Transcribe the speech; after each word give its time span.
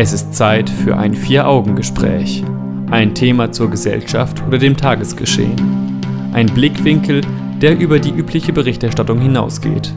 Es 0.00 0.12
ist 0.12 0.32
Zeit 0.32 0.70
für 0.70 0.96
ein 0.96 1.12
Vier-Augen-Gespräch. 1.12 2.44
Ein 2.88 3.16
Thema 3.16 3.50
zur 3.50 3.68
Gesellschaft 3.68 4.40
oder 4.46 4.56
dem 4.56 4.76
Tagesgeschehen. 4.76 6.00
Ein 6.32 6.46
Blickwinkel, 6.46 7.22
der 7.60 7.76
über 7.76 7.98
die 7.98 8.12
übliche 8.12 8.52
Berichterstattung 8.52 9.18
hinausgeht. 9.18 9.92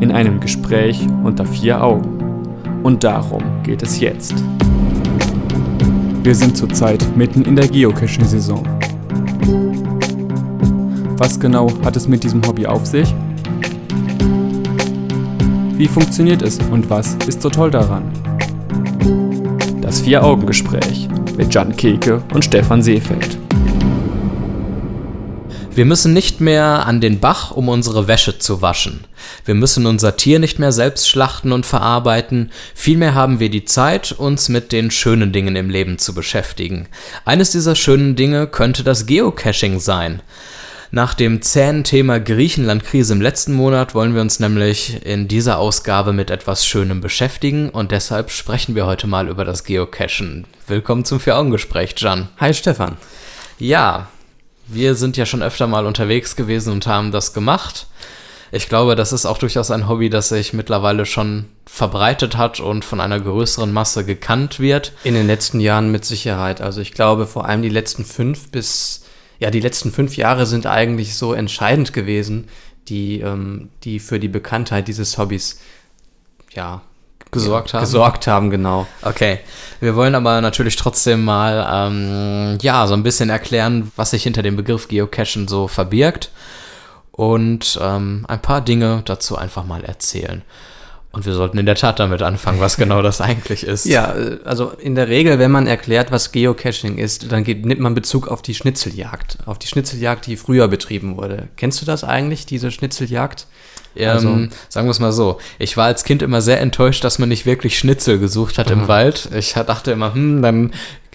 In 0.00 0.12
einem 0.12 0.40
Gespräch 0.40 1.06
unter 1.24 1.46
vier 1.46 1.82
Augen. 1.82 2.18
Und 2.82 3.02
darum 3.02 3.42
geht 3.62 3.82
es 3.82 3.98
jetzt. 3.98 4.34
Wir 6.22 6.34
sind 6.34 6.58
zurzeit 6.58 7.02
mitten 7.16 7.40
in 7.40 7.56
der 7.56 7.66
Geocaching-Saison. 7.66 8.62
Was 11.16 11.40
genau 11.40 11.70
hat 11.82 11.96
es 11.96 12.06
mit 12.06 12.24
diesem 12.24 12.46
Hobby 12.46 12.66
auf 12.66 12.84
sich? 12.84 13.14
Wie 15.78 15.88
funktioniert 15.88 16.42
es 16.42 16.58
und 16.70 16.90
was 16.90 17.14
ist 17.26 17.40
so 17.40 17.48
toll 17.48 17.70
daran? 17.70 18.19
Das 19.90 20.02
Vier-Augen-Gespräch 20.02 21.08
mit 21.36 21.52
Jan 21.52 21.74
Keke 21.76 22.22
und 22.32 22.44
Stefan 22.44 22.80
Seefeld. 22.80 23.36
Wir 25.74 25.84
müssen 25.84 26.12
nicht 26.12 26.40
mehr 26.40 26.86
an 26.86 27.00
den 27.00 27.18
Bach, 27.18 27.50
um 27.50 27.68
unsere 27.68 28.06
Wäsche 28.06 28.38
zu 28.38 28.62
waschen. 28.62 29.00
Wir 29.44 29.56
müssen 29.56 29.86
unser 29.86 30.16
Tier 30.16 30.38
nicht 30.38 30.60
mehr 30.60 30.70
selbst 30.70 31.08
schlachten 31.08 31.50
und 31.50 31.66
verarbeiten. 31.66 32.52
Vielmehr 32.72 33.16
haben 33.16 33.40
wir 33.40 33.50
die 33.50 33.64
Zeit, 33.64 34.12
uns 34.12 34.48
mit 34.48 34.70
den 34.70 34.92
schönen 34.92 35.32
Dingen 35.32 35.56
im 35.56 35.70
Leben 35.70 35.98
zu 35.98 36.14
beschäftigen. 36.14 36.86
Eines 37.24 37.50
dieser 37.50 37.74
schönen 37.74 38.14
Dinge 38.14 38.46
könnte 38.46 38.84
das 38.84 39.06
Geocaching 39.06 39.80
sein. 39.80 40.22
Nach 40.92 41.14
dem 41.14 41.40
zähen 41.40 41.84
Thema 41.84 42.18
Griechenland-Krise 42.18 43.12
im 43.12 43.20
letzten 43.20 43.52
Monat 43.52 43.94
wollen 43.94 44.12
wir 44.12 44.22
uns 44.22 44.40
nämlich 44.40 45.06
in 45.06 45.28
dieser 45.28 45.58
Ausgabe 45.58 46.12
mit 46.12 46.30
etwas 46.30 46.66
Schönem 46.66 47.00
beschäftigen 47.00 47.70
und 47.70 47.92
deshalb 47.92 48.32
sprechen 48.32 48.74
wir 48.74 48.86
heute 48.86 49.06
mal 49.06 49.28
über 49.28 49.44
das 49.44 49.62
Geocachen. 49.62 50.46
Willkommen 50.66 51.04
zum 51.04 51.20
Vier-Augen-Gespräch, 51.20 51.94
Jan. 51.98 52.28
Hi 52.38 52.52
Stefan. 52.52 52.96
Ja, 53.60 54.08
wir 54.66 54.96
sind 54.96 55.16
ja 55.16 55.26
schon 55.26 55.44
öfter 55.44 55.68
mal 55.68 55.86
unterwegs 55.86 56.34
gewesen 56.34 56.72
und 56.72 56.88
haben 56.88 57.12
das 57.12 57.34
gemacht. 57.34 57.86
Ich 58.50 58.68
glaube, 58.68 58.96
das 58.96 59.12
ist 59.12 59.26
auch 59.26 59.38
durchaus 59.38 59.70
ein 59.70 59.88
Hobby, 59.88 60.10
das 60.10 60.30
sich 60.30 60.52
mittlerweile 60.54 61.06
schon 61.06 61.44
verbreitet 61.66 62.36
hat 62.36 62.58
und 62.58 62.84
von 62.84 63.00
einer 63.00 63.20
größeren 63.20 63.72
Masse 63.72 64.04
gekannt 64.04 64.58
wird. 64.58 64.92
In 65.04 65.14
den 65.14 65.28
letzten 65.28 65.60
Jahren 65.60 65.92
mit 65.92 66.04
Sicherheit. 66.04 66.60
Also 66.60 66.80
ich 66.80 66.90
glaube, 66.90 67.28
vor 67.28 67.44
allem 67.44 67.62
die 67.62 67.68
letzten 67.68 68.04
fünf 68.04 68.50
bis 68.50 69.02
ja, 69.40 69.50
die 69.50 69.60
letzten 69.60 69.90
fünf 69.90 70.16
Jahre 70.16 70.46
sind 70.46 70.66
eigentlich 70.66 71.16
so 71.16 71.32
entscheidend 71.32 71.92
gewesen, 71.92 72.48
die, 72.88 73.20
ähm, 73.20 73.70
die 73.82 73.98
für 73.98 74.20
die 74.20 74.28
Bekanntheit 74.28 74.86
dieses 74.86 75.18
Hobbys, 75.18 75.60
ja, 76.52 76.82
gesorgt 77.30 77.74
haben. 77.74 77.82
Gesorgt 77.82 78.26
haben, 78.26 78.50
genau. 78.50 78.86
Okay. 79.02 79.38
Wir 79.80 79.96
wollen 79.96 80.14
aber 80.14 80.40
natürlich 80.40 80.76
trotzdem 80.76 81.24
mal, 81.24 81.66
ähm, 81.72 82.58
ja, 82.60 82.86
so 82.86 82.94
ein 82.94 83.02
bisschen 83.02 83.30
erklären, 83.30 83.90
was 83.96 84.10
sich 84.10 84.22
hinter 84.24 84.42
dem 84.42 84.56
Begriff 84.56 84.88
Geocachen 84.88 85.48
so 85.48 85.68
verbirgt 85.68 86.30
und 87.12 87.78
ähm, 87.80 88.24
ein 88.28 88.42
paar 88.42 88.60
Dinge 88.60 89.02
dazu 89.04 89.36
einfach 89.36 89.64
mal 89.64 89.84
erzählen. 89.84 90.42
Und 91.12 91.26
wir 91.26 91.32
sollten 91.34 91.58
in 91.58 91.66
der 91.66 91.74
Tat 91.74 91.98
damit 91.98 92.22
anfangen, 92.22 92.60
was 92.60 92.76
genau 92.76 93.02
das 93.02 93.20
eigentlich 93.20 93.64
ist. 93.64 93.84
Ja, 93.84 94.14
äh, 94.14 94.38
also 94.44 94.70
in 94.70 94.94
der 94.94 95.08
Regel, 95.08 95.38
wenn 95.40 95.50
man 95.50 95.66
erklärt, 95.66 96.12
was 96.12 96.30
Geocaching 96.30 96.98
ist, 96.98 97.32
dann 97.32 97.42
geht, 97.42 97.66
nimmt 97.66 97.80
man 97.80 97.94
Bezug 97.94 98.28
auf 98.28 98.42
die 98.42 98.54
Schnitzeljagd. 98.54 99.38
Auf 99.46 99.58
die 99.58 99.66
Schnitzeljagd, 99.66 100.26
die 100.26 100.36
früher 100.36 100.68
betrieben 100.68 101.16
wurde. 101.16 101.48
Kennst 101.56 101.82
du 101.82 101.86
das 101.86 102.04
eigentlich, 102.04 102.46
diese 102.46 102.70
Schnitzeljagd? 102.70 103.46
Also, 103.98 104.28
ähm, 104.28 104.50
sagen 104.68 104.86
wir 104.86 104.92
es 104.92 105.00
mal 105.00 105.12
so. 105.12 105.38
Ich 105.58 105.76
war 105.76 105.86
als 105.86 106.04
Kind 106.04 106.22
immer 106.22 106.40
sehr 106.40 106.60
enttäuscht, 106.60 107.02
dass 107.04 107.18
man 107.18 107.28
nicht 107.28 107.46
wirklich 107.46 107.78
Schnitzel 107.78 108.18
gesucht 108.18 108.58
hat 108.58 108.70
im 108.70 108.88
Wald. 108.88 109.28
Ich 109.34 109.52
dachte 109.54 109.90
immer, 109.90 110.14
hm, 110.14 110.42
dann 110.42 110.72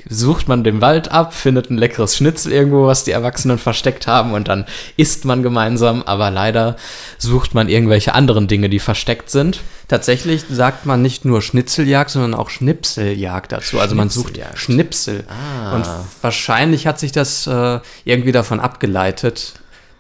sucht 0.08 0.48
man 0.48 0.64
den 0.64 0.82
Wald 0.82 1.12
ab, 1.12 1.34
findet 1.34 1.70
ein 1.70 1.78
leckeres 1.78 2.16
Schnitzel 2.18 2.52
irgendwo, 2.52 2.86
was 2.86 3.04
die 3.04 3.12
Erwachsenen 3.12 3.58
versteckt 3.58 4.08
haben 4.08 4.34
und 4.34 4.48
dann 4.48 4.66
isst 4.98 5.26
man 5.26 5.42
gemeinsam. 5.42 6.04
Aber 6.04 6.30
leider 6.32 6.76
sucht 7.18 7.54
man 7.54 7.70
irgendwelche 7.70 8.14
anderen 8.14 8.48
Dinge, 8.48 8.70
die 8.70 8.80
versteckt 8.80 9.30
sind. 9.30 9.62
Tatsächlich 9.88 10.44
sagt 10.50 10.86
man 10.86 11.02
nicht 11.02 11.26
nur 11.26 11.42
Schnitzeljagd, 11.42 12.10
sondern 12.10 12.34
auch 12.34 12.50
Schnipseljagd 12.50 13.52
dazu. 13.52 13.80
Also 13.80 13.96
man 13.96 14.10
sucht 14.10 14.40
Schnipsel. 14.56 15.24
Ah. 15.28 15.76
Und 15.76 15.88
wahrscheinlich 16.22 16.88
hat 16.88 17.00
sich 17.00 17.12
das 17.12 17.48
äh, 17.48 17.80
irgendwie 18.04 18.32
davon 18.32 18.60
abgeleitet, 18.60 19.54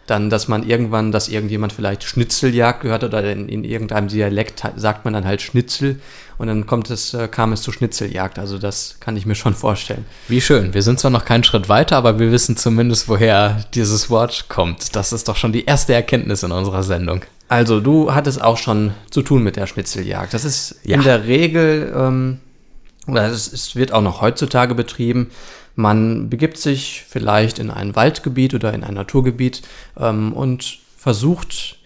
dann, 0.07 0.29
dass 0.29 0.47
man 0.47 0.63
irgendwann, 0.63 1.11
dass 1.11 1.29
irgendjemand 1.29 1.73
vielleicht 1.73 2.03
Schnitzeljagd 2.03 2.81
gehört 2.81 3.03
oder 3.03 3.23
in, 3.31 3.49
in 3.49 3.63
irgendeinem 3.63 4.07
Dialekt 4.07 4.63
sagt 4.75 5.03
man 5.03 5.13
dann 5.13 5.25
halt 5.25 5.41
Schnitzel 5.41 5.99
und 6.37 6.47
dann 6.47 6.65
kommt 6.65 6.89
es, 6.89 7.13
äh, 7.13 7.27
kam 7.27 7.53
es 7.53 7.61
zu 7.61 7.71
Schnitzeljagd. 7.71 8.37
Also 8.37 8.57
das 8.57 8.97
kann 8.99 9.17
ich 9.17 9.25
mir 9.25 9.35
schon 9.35 9.53
vorstellen. 9.53 10.05
Wie 10.27 10.41
schön. 10.41 10.73
Wir 10.73 10.83
sind 10.83 10.99
zwar 10.99 11.11
noch 11.11 11.25
keinen 11.25 11.43
Schritt 11.43 11.69
weiter, 11.69 11.97
aber 11.97 12.19
wir 12.19 12.31
wissen 12.31 12.57
zumindest, 12.57 13.07
woher 13.07 13.63
dieses 13.73 14.09
Wort 14.09 14.45
kommt. 14.47 14.95
Das 14.95 15.11
ist 15.11 15.27
doch 15.27 15.37
schon 15.37 15.53
die 15.53 15.65
erste 15.65 15.93
Erkenntnis 15.93 16.43
in 16.43 16.51
unserer 16.51 16.83
Sendung. 16.83 17.21
Also 17.47 17.79
du 17.79 18.13
hattest 18.13 18.41
auch 18.41 18.57
schon 18.57 18.91
zu 19.11 19.21
tun 19.21 19.43
mit 19.43 19.55
der 19.55 19.67
Schnitzeljagd. 19.67 20.33
Das 20.33 20.45
ist 20.45 20.79
ja. 20.83 20.97
in 20.97 21.03
der 21.03 21.25
Regel, 21.25 21.93
ähm, 21.95 22.39
oder 23.07 23.27
es, 23.27 23.51
es 23.51 23.75
wird 23.75 23.91
auch 23.91 24.01
noch 24.01 24.21
heutzutage 24.21 24.75
betrieben, 24.75 25.29
man 25.75 26.29
begibt 26.29 26.57
sich 26.57 27.03
vielleicht 27.07 27.59
in 27.59 27.69
ein 27.69 27.95
Waldgebiet 27.95 28.53
oder 28.53 28.73
in 28.73 28.83
ein 28.83 28.93
Naturgebiet 28.93 29.61
ähm, 29.97 30.33
und 30.33 30.79
versucht 30.97 31.77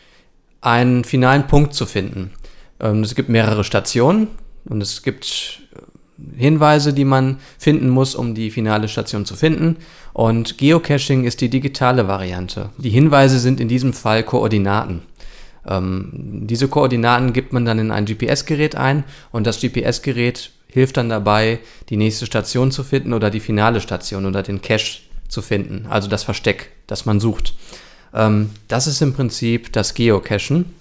einen 0.61 1.03
finalen 1.03 1.47
Punkt 1.47 1.73
zu 1.73 1.85
finden. 1.85 2.31
Ähm, 2.79 3.03
es 3.03 3.15
gibt 3.15 3.29
mehrere 3.29 3.63
Stationen 3.63 4.27
und 4.65 4.81
es 4.81 5.03
gibt 5.03 5.61
äh, 5.73 6.39
Hinweise, 6.39 6.93
die 6.93 7.05
man 7.05 7.39
finden 7.57 7.89
muss, 7.89 8.15
um 8.15 8.35
die 8.35 8.51
finale 8.51 8.87
Station 8.87 9.25
zu 9.25 9.35
finden. 9.35 9.77
Und 10.13 10.57
Geocaching 10.57 11.23
ist 11.23 11.41
die 11.41 11.49
digitale 11.49 12.07
Variante. 12.07 12.69
Die 12.77 12.89
Hinweise 12.89 13.39
sind 13.39 13.59
in 13.59 13.67
diesem 13.67 13.93
Fall 13.93 14.23
Koordinaten. 14.23 15.01
Ähm, 15.67 16.09
diese 16.47 16.67
Koordinaten 16.67 17.33
gibt 17.33 17.53
man 17.53 17.65
dann 17.65 17.79
in 17.79 17.91
ein 17.91 18.05
GPS-Gerät 18.05 18.75
ein 18.75 19.03
und 19.31 19.45
das 19.45 19.59
GPS-Gerät 19.59 20.51
hilft 20.67 20.97
dann 20.97 21.09
dabei, 21.09 21.59
die 21.89 21.97
nächste 21.97 22.25
Station 22.25 22.71
zu 22.71 22.83
finden 22.83 23.13
oder 23.13 23.29
die 23.29 23.39
finale 23.39 23.81
Station 23.81 24.25
oder 24.25 24.43
den 24.43 24.61
Cache 24.61 25.01
zu 25.27 25.41
finden, 25.41 25.85
also 25.89 26.07
das 26.07 26.23
Versteck, 26.23 26.71
das 26.87 27.05
man 27.05 27.19
sucht. 27.19 27.53
Ähm, 28.13 28.51
das 28.67 28.87
ist 28.87 29.01
im 29.01 29.13
Prinzip 29.13 29.73
das 29.73 29.93
Geocachen, 29.93 30.73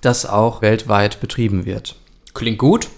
das 0.00 0.26
auch 0.26 0.62
weltweit 0.62 1.20
betrieben 1.20 1.66
wird. 1.66 1.96
Klingt 2.34 2.58
gut 2.58 2.88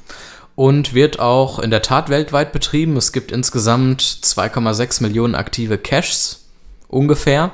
und 0.55 0.95
wird 0.95 1.21
auch 1.21 1.59
in 1.59 1.71
der 1.71 1.83
Tat 1.83 2.09
weltweit 2.11 2.53
betrieben. 2.53 2.97
Es 2.97 3.13
gibt 3.13 3.33
insgesamt 3.33 4.03
2,6 4.03 5.03
Millionen 5.03 5.35
aktive 5.35 5.79
Caches 5.79 6.45
ungefähr. 6.89 7.53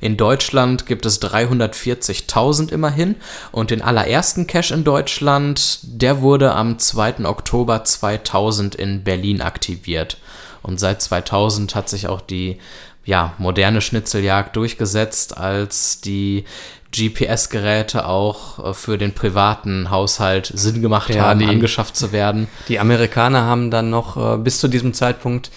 In 0.00 0.16
Deutschland 0.16 0.86
gibt 0.86 1.06
es 1.06 1.20
340.000 1.22 2.72
immerhin 2.72 3.16
und 3.52 3.70
den 3.70 3.82
allerersten 3.82 4.46
Cache 4.46 4.74
in 4.74 4.84
Deutschland, 4.84 5.80
der 5.82 6.20
wurde 6.20 6.54
am 6.54 6.78
2. 6.78 7.24
Oktober 7.24 7.84
2000 7.84 8.74
in 8.74 9.04
Berlin 9.04 9.40
aktiviert. 9.40 10.18
Und 10.62 10.80
seit 10.80 11.02
2000 11.02 11.74
hat 11.74 11.88
sich 11.88 12.08
auch 12.08 12.20
die 12.20 12.58
ja, 13.04 13.34
moderne 13.38 13.80
Schnitzeljagd 13.80 14.56
durchgesetzt, 14.56 15.36
als 15.36 16.00
die 16.00 16.44
GPS-Geräte 16.94 18.06
auch 18.06 18.70
äh, 18.70 18.74
für 18.74 18.98
den 18.98 19.12
privaten 19.12 19.90
Haushalt 19.90 20.50
Sinn 20.54 20.80
gemacht 20.80 21.14
ja, 21.14 21.22
haben, 21.22 21.40
die, 21.40 21.46
angeschafft 21.46 21.96
zu 21.96 22.12
werden. 22.12 22.48
Die 22.68 22.78
Amerikaner 22.78 23.42
haben 23.42 23.70
dann 23.70 23.90
noch 23.90 24.16
äh, 24.16 24.38
bis 24.38 24.58
zu 24.58 24.68
diesem 24.68 24.94
Zeitpunkt 24.94 25.50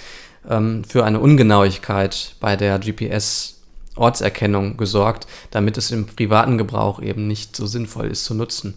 ähm, 0.49 0.83
für 0.83 1.05
eine 1.05 1.19
Ungenauigkeit 1.19 2.35
bei 2.39 2.55
der 2.55 2.79
GPS 2.79 3.56
Ortserkennung 3.97 4.77
gesorgt, 4.77 5.27
damit 5.51 5.77
es 5.77 5.91
im 5.91 6.05
privaten 6.05 6.57
Gebrauch 6.57 7.01
eben 7.01 7.27
nicht 7.27 7.55
so 7.55 7.67
sinnvoll 7.67 8.07
ist 8.07 8.25
zu 8.25 8.33
nutzen. 8.33 8.75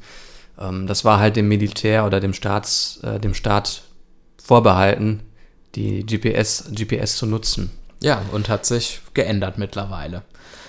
Ähm, 0.59 0.87
das 0.87 1.05
war 1.05 1.19
halt 1.19 1.37
dem 1.37 1.49
Militär 1.49 2.07
oder 2.07 2.21
dem, 2.21 2.35
Staats, 2.35 3.01
äh, 3.03 3.19
dem 3.19 3.35
Staat 3.35 3.83
vorbehalten, 4.43 5.21
die 5.75 6.05
GPS, 6.05 6.71
GPS 6.73 7.17
zu 7.17 7.27
nutzen. 7.27 7.71
Ja, 8.01 8.23
und 8.33 8.49
hat 8.49 8.67
sich 8.67 9.01
geändert 9.15 9.59
mittlerweile. 9.59 10.23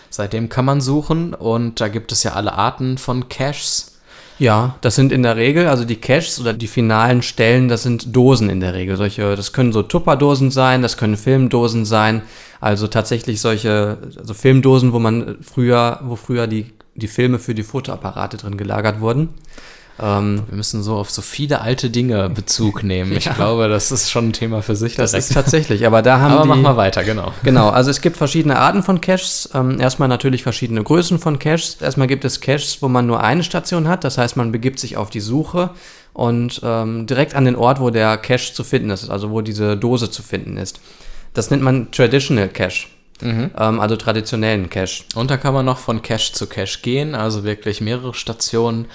Seitdem 0.10 0.50
kann 0.50 0.66
man 0.66 0.82
suchen 0.82 1.34
und 1.34 1.80
da 1.80 1.88
gibt 1.88 2.12
es 2.12 2.24
ja 2.24 2.34
alle 2.34 2.54
Arten 2.54 2.98
von 2.98 3.30
Caches. 3.30 4.01
Ja, 4.42 4.76
das 4.82 4.96
sind 4.96 5.12
in 5.12 5.22
der 5.22 5.36
Regel, 5.36 5.68
also 5.68 5.86
die 5.86 5.98
Caches 5.98 6.42
oder 6.42 6.52
die 6.52 6.66
finalen 6.66 7.22
Stellen, 7.22 7.68
das 7.68 7.84
sind 7.84 8.16
Dosen 8.16 8.50
in 8.50 8.60
der 8.60 8.74
Regel. 8.74 8.98
Solche, 8.98 9.36
das 9.36 9.54
können 9.54 9.72
so 9.72 9.84
Tupperdosen 9.84 10.50
sein, 10.50 10.82
das 10.82 10.98
können 10.98 11.16
Filmdosen 11.16 11.86
sein. 11.86 12.24
Also 12.60 12.88
tatsächlich 12.88 13.40
solche, 13.40 14.00
also 14.18 14.34
Filmdosen, 14.34 14.94
wo 14.94 14.98
man 14.98 15.38
früher, 15.44 16.00
wo 16.06 16.16
früher 16.16 16.48
die, 16.48 16.74
die 16.96 17.08
Filme 17.08 17.38
für 17.38 17.54
die 17.54 17.62
Fotoapparate 17.62 18.38
drin 18.38 18.58
gelagert 18.58 19.00
wurden. 19.00 19.30
Ähm, 20.02 20.44
Wir 20.48 20.58
müssen 20.58 20.84
so 20.84 20.96
auf 20.96 21.12
so 21.12 21.22
viele 21.22 21.62
alte 21.62 21.90
Dinge 21.90 22.30
Bezug 22.30 22.84
nehmen. 22.84 23.12
Ich 23.16 23.26
ja. 23.26 23.34
glaube, 23.34 23.68
das 23.68 23.92
ist 23.92 24.10
schon 24.10 24.30
ein 24.30 24.34
Thema 24.34 24.62
für 24.62 24.76
sich. 24.76 24.96
Das 24.96 25.12
direkt. 25.12 25.30
ist 25.30 25.34
tatsächlich, 25.34 25.86
aber 25.86 26.02
da 26.02 26.20
haben 26.20 26.34
aber 26.34 26.44
die... 26.44 26.48
machen 26.50 26.62
wir 26.64 26.78
weiter, 26.78 27.04
genau. 27.04 27.32
Genau, 27.44 27.70
also 27.70 27.90
es 27.90 28.02
gibt 28.02 28.18
verschiedene 28.18 28.58
Arten 28.58 28.84
von 28.84 29.02
Caches. 29.02 29.50
Ähm, 29.54 29.80
erstmal 29.80 30.08
natürlich 30.08 30.44
verschiedene 30.44 30.84
Größen 30.84 31.20
von 31.20 31.40
Caches. 31.40 31.78
Erstmal 31.82 32.08
gibt 32.08 32.26
es 32.26 32.42
Caches, 32.42 32.82
wo 32.82 32.88
man 32.88 33.06
nur 33.06 33.24
eine 33.24 33.44
Station 33.44 33.88
hat. 33.88 34.04
Das 34.04 34.18
heißt, 34.18 34.38
man 34.38 34.52
begibt 34.52 34.80
sich 34.80 34.98
auf 34.98 35.10
die 35.10 35.20
Suche 35.20 35.72
und 36.14 36.62
ähm, 36.64 37.08
direkt 37.08 37.36
an 37.36 37.46
den 37.46 37.56
Ort, 37.56 37.80
wo 37.80 37.90
der 37.90 38.18
Cache 38.18 38.54
zu 38.54 38.64
finden 38.64 38.90
ist, 38.90 39.10
also 39.10 39.32
wo 39.32 39.42
diese 39.42 39.78
Dose 39.78 40.10
zu 40.10 40.24
finden 40.24 40.58
ist. 40.58 40.80
Das 41.34 41.50
nennt 41.50 41.64
man 41.64 41.92
Traditional 41.92 42.50
Cache. 42.50 42.88
Mhm. 43.22 43.52
Ähm, 43.58 43.80
also 43.80 43.96
traditionellen 43.96 44.70
Cache. 44.70 45.04
Und 45.16 45.32
da 45.32 45.38
kann 45.38 45.54
man 45.54 45.66
noch 45.66 45.78
von 45.78 46.02
Cache 46.02 46.34
zu 46.34 46.48
Cache 46.48 46.80
gehen, 46.82 47.16
also 47.16 47.44
wirklich 47.44 47.82
mehrere 47.82 48.14
Stationen 48.14 48.88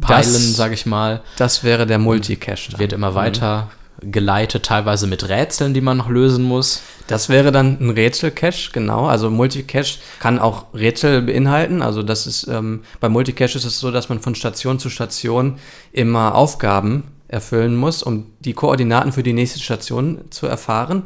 anpeilen, 0.00 0.52
sage 0.54 0.74
ich 0.74 0.86
mal. 0.86 1.22
Das 1.36 1.64
wäre 1.64 1.86
der 1.86 1.98
Multicache. 1.98 2.78
Wird 2.78 2.92
immer 2.92 3.14
weiter 3.14 3.68
mhm. 4.02 4.12
geleitet, 4.12 4.64
teilweise 4.64 5.06
mit 5.06 5.28
Rätseln, 5.28 5.74
die 5.74 5.80
man 5.80 5.96
noch 5.96 6.08
lösen 6.08 6.44
muss. 6.44 6.82
Das 7.06 7.28
wäre 7.28 7.52
dann 7.52 7.78
ein 7.80 7.90
Rätsel-Cache, 7.90 8.70
genau. 8.72 9.06
Also 9.06 9.30
Multicache 9.30 9.98
kann 10.20 10.38
auch 10.38 10.66
Rätsel 10.74 11.22
beinhalten. 11.22 11.82
Also 11.82 12.02
das 12.02 12.26
ist 12.26 12.48
ähm, 12.48 12.82
bei 13.00 13.08
Multicache 13.08 13.56
ist 13.56 13.64
es 13.64 13.80
so, 13.80 13.90
dass 13.90 14.08
man 14.08 14.20
von 14.20 14.34
Station 14.34 14.78
zu 14.78 14.90
Station 14.90 15.58
immer 15.92 16.34
Aufgaben 16.34 17.04
erfüllen 17.28 17.76
muss, 17.76 18.02
um 18.02 18.26
die 18.40 18.52
Koordinaten 18.52 19.12
für 19.12 19.22
die 19.22 19.32
nächste 19.32 19.58
Station 19.58 20.20
zu 20.30 20.46
erfahren 20.46 21.02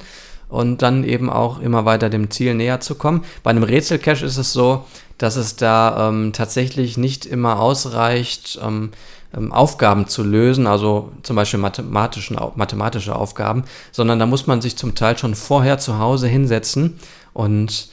und 0.51 0.83
dann 0.83 1.05
eben 1.05 1.31
auch 1.31 1.61
immer 1.61 1.85
weiter 1.85 2.11
dem 2.11 2.31
Ziel 2.31 2.55
näher 2.55 2.81
zu 2.81 2.97
kommen. 2.97 3.25
Bei 3.43 3.51
einem 3.51 3.63
Rätsel-Cache 3.63 4.27
ist 4.27 4.37
es 4.37 4.53
so, 4.53 4.85
dass 5.21 5.37
es 5.37 5.55
da 5.55 6.09
ähm, 6.09 6.33
tatsächlich 6.33 6.97
nicht 6.97 7.27
immer 7.27 7.61
ausreicht, 7.61 8.59
ähm, 8.65 8.91
ähm, 9.37 9.53
Aufgaben 9.53 10.09
zu 10.09 10.25
lösen, 10.25 10.67
also 10.67 11.13
zum 11.23 11.37
Beispiel 11.37 11.61
mathematischen, 11.61 12.39
mathematische 12.57 13.15
Aufgaben, 13.15 13.65
sondern 13.93 14.19
da 14.19 14.25
muss 14.25 14.47
man 14.47 14.63
sich 14.63 14.79
zum 14.79 14.95
Teil 14.95 15.19
schon 15.19 15.35
vorher 15.35 15.77
zu 15.77 15.99
Hause 15.99 16.27
hinsetzen 16.27 16.99
und 17.35 17.91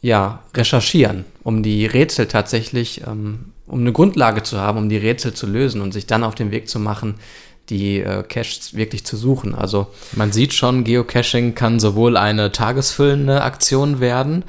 ja, 0.00 0.40
recherchieren, 0.54 1.26
um 1.42 1.62
die 1.62 1.84
Rätsel 1.84 2.26
tatsächlich, 2.26 3.02
ähm, 3.06 3.52
um 3.66 3.80
eine 3.80 3.92
Grundlage 3.92 4.42
zu 4.42 4.58
haben, 4.58 4.78
um 4.78 4.88
die 4.88 4.96
Rätsel 4.96 5.34
zu 5.34 5.46
lösen 5.46 5.82
und 5.82 5.92
sich 5.92 6.06
dann 6.06 6.24
auf 6.24 6.34
den 6.34 6.52
Weg 6.52 6.70
zu 6.70 6.78
machen, 6.78 7.16
die 7.68 8.00
äh, 8.00 8.22
Caches 8.22 8.74
wirklich 8.74 9.04
zu 9.04 9.18
suchen. 9.18 9.54
Also 9.54 9.88
man 10.12 10.32
sieht 10.32 10.54
schon, 10.54 10.84
Geocaching 10.84 11.54
kann 11.54 11.80
sowohl 11.80 12.16
eine 12.16 12.50
tagesfüllende 12.50 13.42
Aktion 13.42 14.00
werden, 14.00 14.44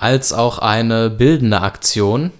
als 0.00 0.32
auch 0.32 0.58
eine 0.58 1.10
bildende 1.10 1.60
Aktion, 1.60 2.30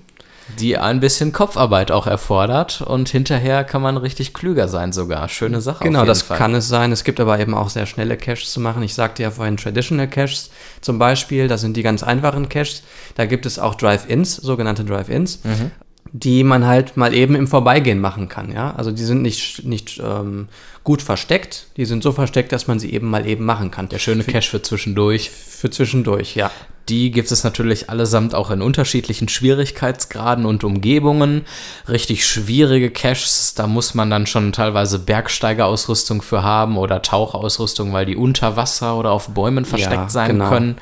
die 0.59 0.77
ein 0.79 0.99
bisschen 0.99 1.33
Kopfarbeit 1.33 1.93
auch 1.93 2.07
erfordert 2.07 2.81
und 2.81 3.09
hinterher 3.09 3.63
kann 3.65 3.83
man 3.83 3.97
richtig 3.97 4.35
klüger 4.35 4.67
sein 4.67 4.93
sogar. 4.93 5.29
Schöne 5.29 5.61
Sache. 5.61 5.85
Genau, 5.85 6.05
das 6.05 6.23
Fall. 6.23 6.39
kann 6.39 6.55
es 6.55 6.69
sein. 6.69 6.91
Es 6.91 7.05
gibt 7.05 7.21
aber 7.21 7.39
eben 7.39 7.55
auch 7.55 7.69
sehr 7.69 7.87
schnelle 7.87 8.17
Caches 8.17 8.51
zu 8.51 8.61
machen. 8.61 8.83
Ich 8.83 8.95
sagte 8.95 9.23
ja 9.23 9.31
vorhin 9.31 9.57
Traditional 9.57 10.09
Caches 10.09 10.51
zum 10.81 10.99
Beispiel, 10.99 11.47
das 11.47 11.61
sind 11.61 11.77
die 11.77 11.83
ganz 11.83 12.03
einfachen 12.03 12.49
Caches. 12.49 12.83
Da 13.15 13.27
gibt 13.27 13.47
es 13.47 13.59
auch 13.59 13.75
Drive-Ins, 13.77 14.37
sogenannte 14.37 14.85
Drive-Ins. 14.85 15.45
Mhm 15.45 15.71
die 16.13 16.43
man 16.43 16.67
halt 16.67 16.97
mal 16.97 17.15
eben 17.15 17.35
im 17.35 17.47
Vorbeigehen 17.47 18.01
machen 18.01 18.29
kann. 18.29 18.53
Ja? 18.53 18.75
Also 18.75 18.91
die 18.91 19.05
sind 19.05 19.23
nicht, 19.23 19.65
nicht 19.65 20.01
ähm, 20.05 20.49
gut 20.83 21.03
versteckt, 21.03 21.69
die 21.77 21.85
sind 21.85 22.03
so 22.03 22.13
versteckt, 22.13 22.53
dass 22.53 22.67
man 22.67 22.81
sie 22.81 22.93
eben 22.93 23.09
mal 23.09 23.27
eben 23.27 23.45
machen 23.45 23.71
kann. 23.71 23.89
Der 23.89 23.99
schöne 23.99 24.25
Cache 24.25 24.51
für 24.51 24.63
zwischendurch. 24.63 25.31
Für 25.31 25.71
zwischendurch, 25.71 26.35
ja. 26.35 26.51
Die 26.89 27.11
gibt 27.13 27.31
es 27.31 27.45
natürlich 27.45 27.89
allesamt 27.89 28.35
auch 28.35 28.51
in 28.51 28.63
unterschiedlichen 28.63 29.29
Schwierigkeitsgraden 29.29 30.45
und 30.45 30.65
Umgebungen. 30.65 31.45
Richtig 31.89 32.27
schwierige 32.27 32.91
Caches, 32.91 33.55
da 33.55 33.67
muss 33.67 33.95
man 33.95 34.11
dann 34.11 34.27
schon 34.27 34.53
teilweise 34.53 34.99
Bergsteigerausrüstung 34.99 36.21
für 36.23 36.43
haben 36.43 36.77
oder 36.77 37.03
Tauchausrüstung, 37.03 37.93
weil 37.93 38.07
die 38.07 38.17
unter 38.17 38.57
Wasser 38.57 38.97
oder 38.97 39.13
auf 39.13 39.29
Bäumen 39.29 39.65
versteckt 39.65 39.95
ja, 39.95 40.09
sein 40.09 40.31
genau. 40.33 40.49
können. 40.49 40.79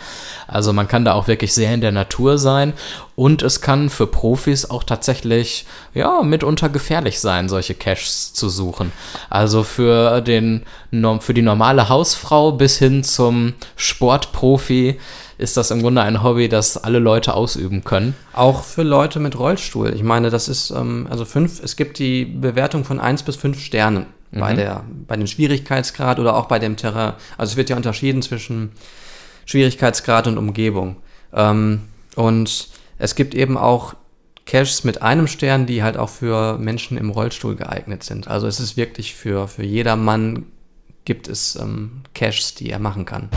Also 0.46 0.72
man 0.72 0.88
kann 0.88 1.04
da 1.04 1.12
auch 1.12 1.28
wirklich 1.28 1.52
sehr 1.52 1.74
in 1.74 1.82
der 1.82 1.92
Natur 1.92 2.38
sein 2.38 2.72
und 3.14 3.42
es 3.42 3.60
kann 3.60 3.90
für 3.90 4.06
Profis 4.06 4.70
auch 4.70 4.84
tatsächlich 4.84 5.66
ja 5.92 6.22
mitunter 6.22 6.70
gefährlich 6.70 7.20
sein, 7.20 7.50
solche 7.50 7.74
Caches 7.74 8.32
zu 8.32 8.48
suchen. 8.48 8.92
Also 9.28 9.62
für 9.62 10.22
den 10.22 10.64
für 11.20 11.34
die 11.34 11.42
normale 11.42 11.90
Hausfrau 11.90 12.52
bis 12.52 12.78
hin 12.78 13.04
zum 13.04 13.52
Sportprofi 13.76 14.98
ist 15.38 15.56
das 15.56 15.70
im 15.70 15.81
Grunde 15.81 16.02
ein 16.02 16.23
Hobby, 16.23 16.49
das 16.49 16.76
alle 16.76 16.99
Leute 16.99 17.35
ausüben 17.35 17.85
können. 17.85 18.14
Auch 18.32 18.64
für 18.64 18.82
Leute 18.82 19.20
mit 19.20 19.38
Rollstuhl. 19.38 19.94
Ich 19.94 20.02
meine, 20.02 20.31
das 20.31 20.49
ist, 20.49 20.70
ähm, 20.70 21.06
also 21.08 21.25
fünf, 21.25 21.62
es 21.62 21.76
gibt 21.76 22.00
die 22.00 22.25
Bewertung 22.25 22.85
von 22.85 22.99
eins 22.99 23.23
bis 23.23 23.37
fünf 23.37 23.61
Sternen 23.61 24.06
mhm. 24.32 24.40
bei, 24.40 24.52
der, 24.55 24.85
bei 25.06 25.17
dem 25.17 25.29
Schwierigkeitsgrad 25.29 26.19
oder 26.19 26.37
auch 26.37 26.46
bei 26.46 26.58
dem 26.58 26.76
Terrain. 26.76 27.14
Also 27.38 27.52
es 27.52 27.56
wird 27.56 27.70
ja 27.70 27.76
unterschieden 27.76 28.20
zwischen 28.20 28.73
Schwierigkeitsgrad 29.46 30.26
und 30.26 30.38
Umgebung. 30.38 30.96
Ähm, 31.32 31.82
und 32.17 32.69
es 32.99 33.14
gibt 33.14 33.34
eben 33.34 33.56
auch 33.56 33.94
Caches 34.44 34.82
mit 34.82 35.02
einem 35.02 35.29
Stern, 35.29 35.67
die 35.67 35.84
halt 35.84 35.96
auch 35.96 36.08
für 36.08 36.58
Menschen 36.58 36.99
im 36.99 37.11
Rollstuhl 37.11 37.55
geeignet 37.55 38.02
sind. 38.02 38.26
Also 38.26 38.49
es 38.49 38.58
ist 38.58 38.76
wirklich 38.76 39.14
für, 39.14 39.46
für 39.46 39.64
jedermann 39.64 40.46
gibt 41.05 41.29
es 41.29 41.55
ähm, 41.56 42.02
Caches, 42.12 42.55
die 42.55 42.70
er 42.70 42.81
machen 42.81 43.05
kann. 43.05 43.29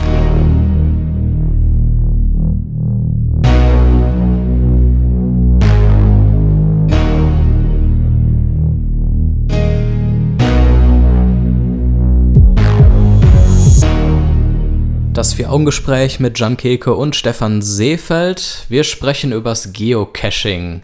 Das 15.12 15.34
Vier-Augen-Gespräch 15.34 16.20
mit 16.20 16.38
Jan 16.38 16.56
Keke 16.56 16.94
und 16.94 17.14
Stefan 17.14 17.60
Seefeld. 17.60 18.64
Wir 18.70 18.82
sprechen 18.82 19.32
übers 19.32 19.74
Geocaching. 19.74 20.82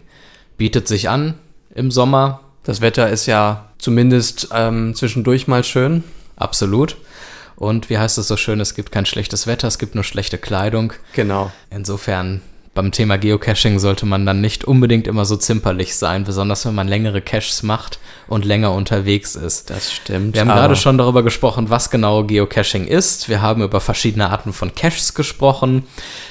Bietet 0.55 0.87
sich 0.87 1.09
an 1.09 1.33
im 1.73 1.89
Sommer. 1.89 2.41
Das 2.63 2.79
Wetter 2.79 3.09
ist 3.09 3.25
ja 3.25 3.71
zumindest 3.79 4.49
ähm, 4.53 4.93
zwischendurch 4.93 5.47
mal 5.47 5.63
schön. 5.63 6.03
Absolut. 6.35 6.97
Und 7.55 7.89
wie 7.89 7.97
heißt 7.97 8.19
es 8.19 8.27
so 8.27 8.37
schön, 8.37 8.59
es 8.59 8.75
gibt 8.75 8.91
kein 8.91 9.07
schlechtes 9.07 9.47
Wetter, 9.47 9.67
es 9.67 9.79
gibt 9.79 9.95
nur 9.95 10.03
schlechte 10.03 10.37
Kleidung. 10.37 10.93
Genau. 11.13 11.51
Insofern 11.71 12.41
beim 12.79 12.93
Thema 12.93 13.17
Geocaching 13.17 13.77
sollte 13.77 14.05
man 14.05 14.25
dann 14.25 14.39
nicht 14.39 14.63
unbedingt 14.63 15.05
immer 15.05 15.25
so 15.25 15.35
zimperlich 15.35 15.97
sein, 15.97 16.23
besonders 16.23 16.65
wenn 16.65 16.75
man 16.75 16.87
längere 16.87 17.19
Caches 17.19 17.61
macht 17.61 17.99
und 18.27 18.45
länger 18.45 18.71
unterwegs 18.71 19.35
ist. 19.35 19.69
Das 19.69 19.91
stimmt. 19.91 20.33
Wir 20.33 20.41
haben 20.41 20.47
gerade 20.47 20.77
schon 20.77 20.97
darüber 20.97 21.21
gesprochen, 21.21 21.69
was 21.69 21.89
genau 21.89 22.23
Geocaching 22.23 22.87
ist. 22.87 23.27
Wir 23.27 23.41
haben 23.41 23.63
über 23.63 23.81
verschiedene 23.81 24.29
Arten 24.29 24.53
von 24.53 24.73
Caches 24.73 25.13
gesprochen, 25.13 25.87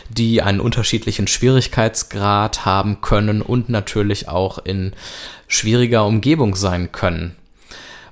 die 0.08 0.40
einen 0.40 0.60
unterschiedlichen 0.60 1.26
Schwierigkeitsgrad 1.26 2.64
haben 2.64 3.02
können 3.02 3.42
und 3.42 3.68
natürlich 3.68 4.28
auch 4.28 4.56
in 4.56 4.94
schwieriger 5.48 6.06
Umgebung 6.06 6.56
sein 6.56 6.92
können 6.92 7.36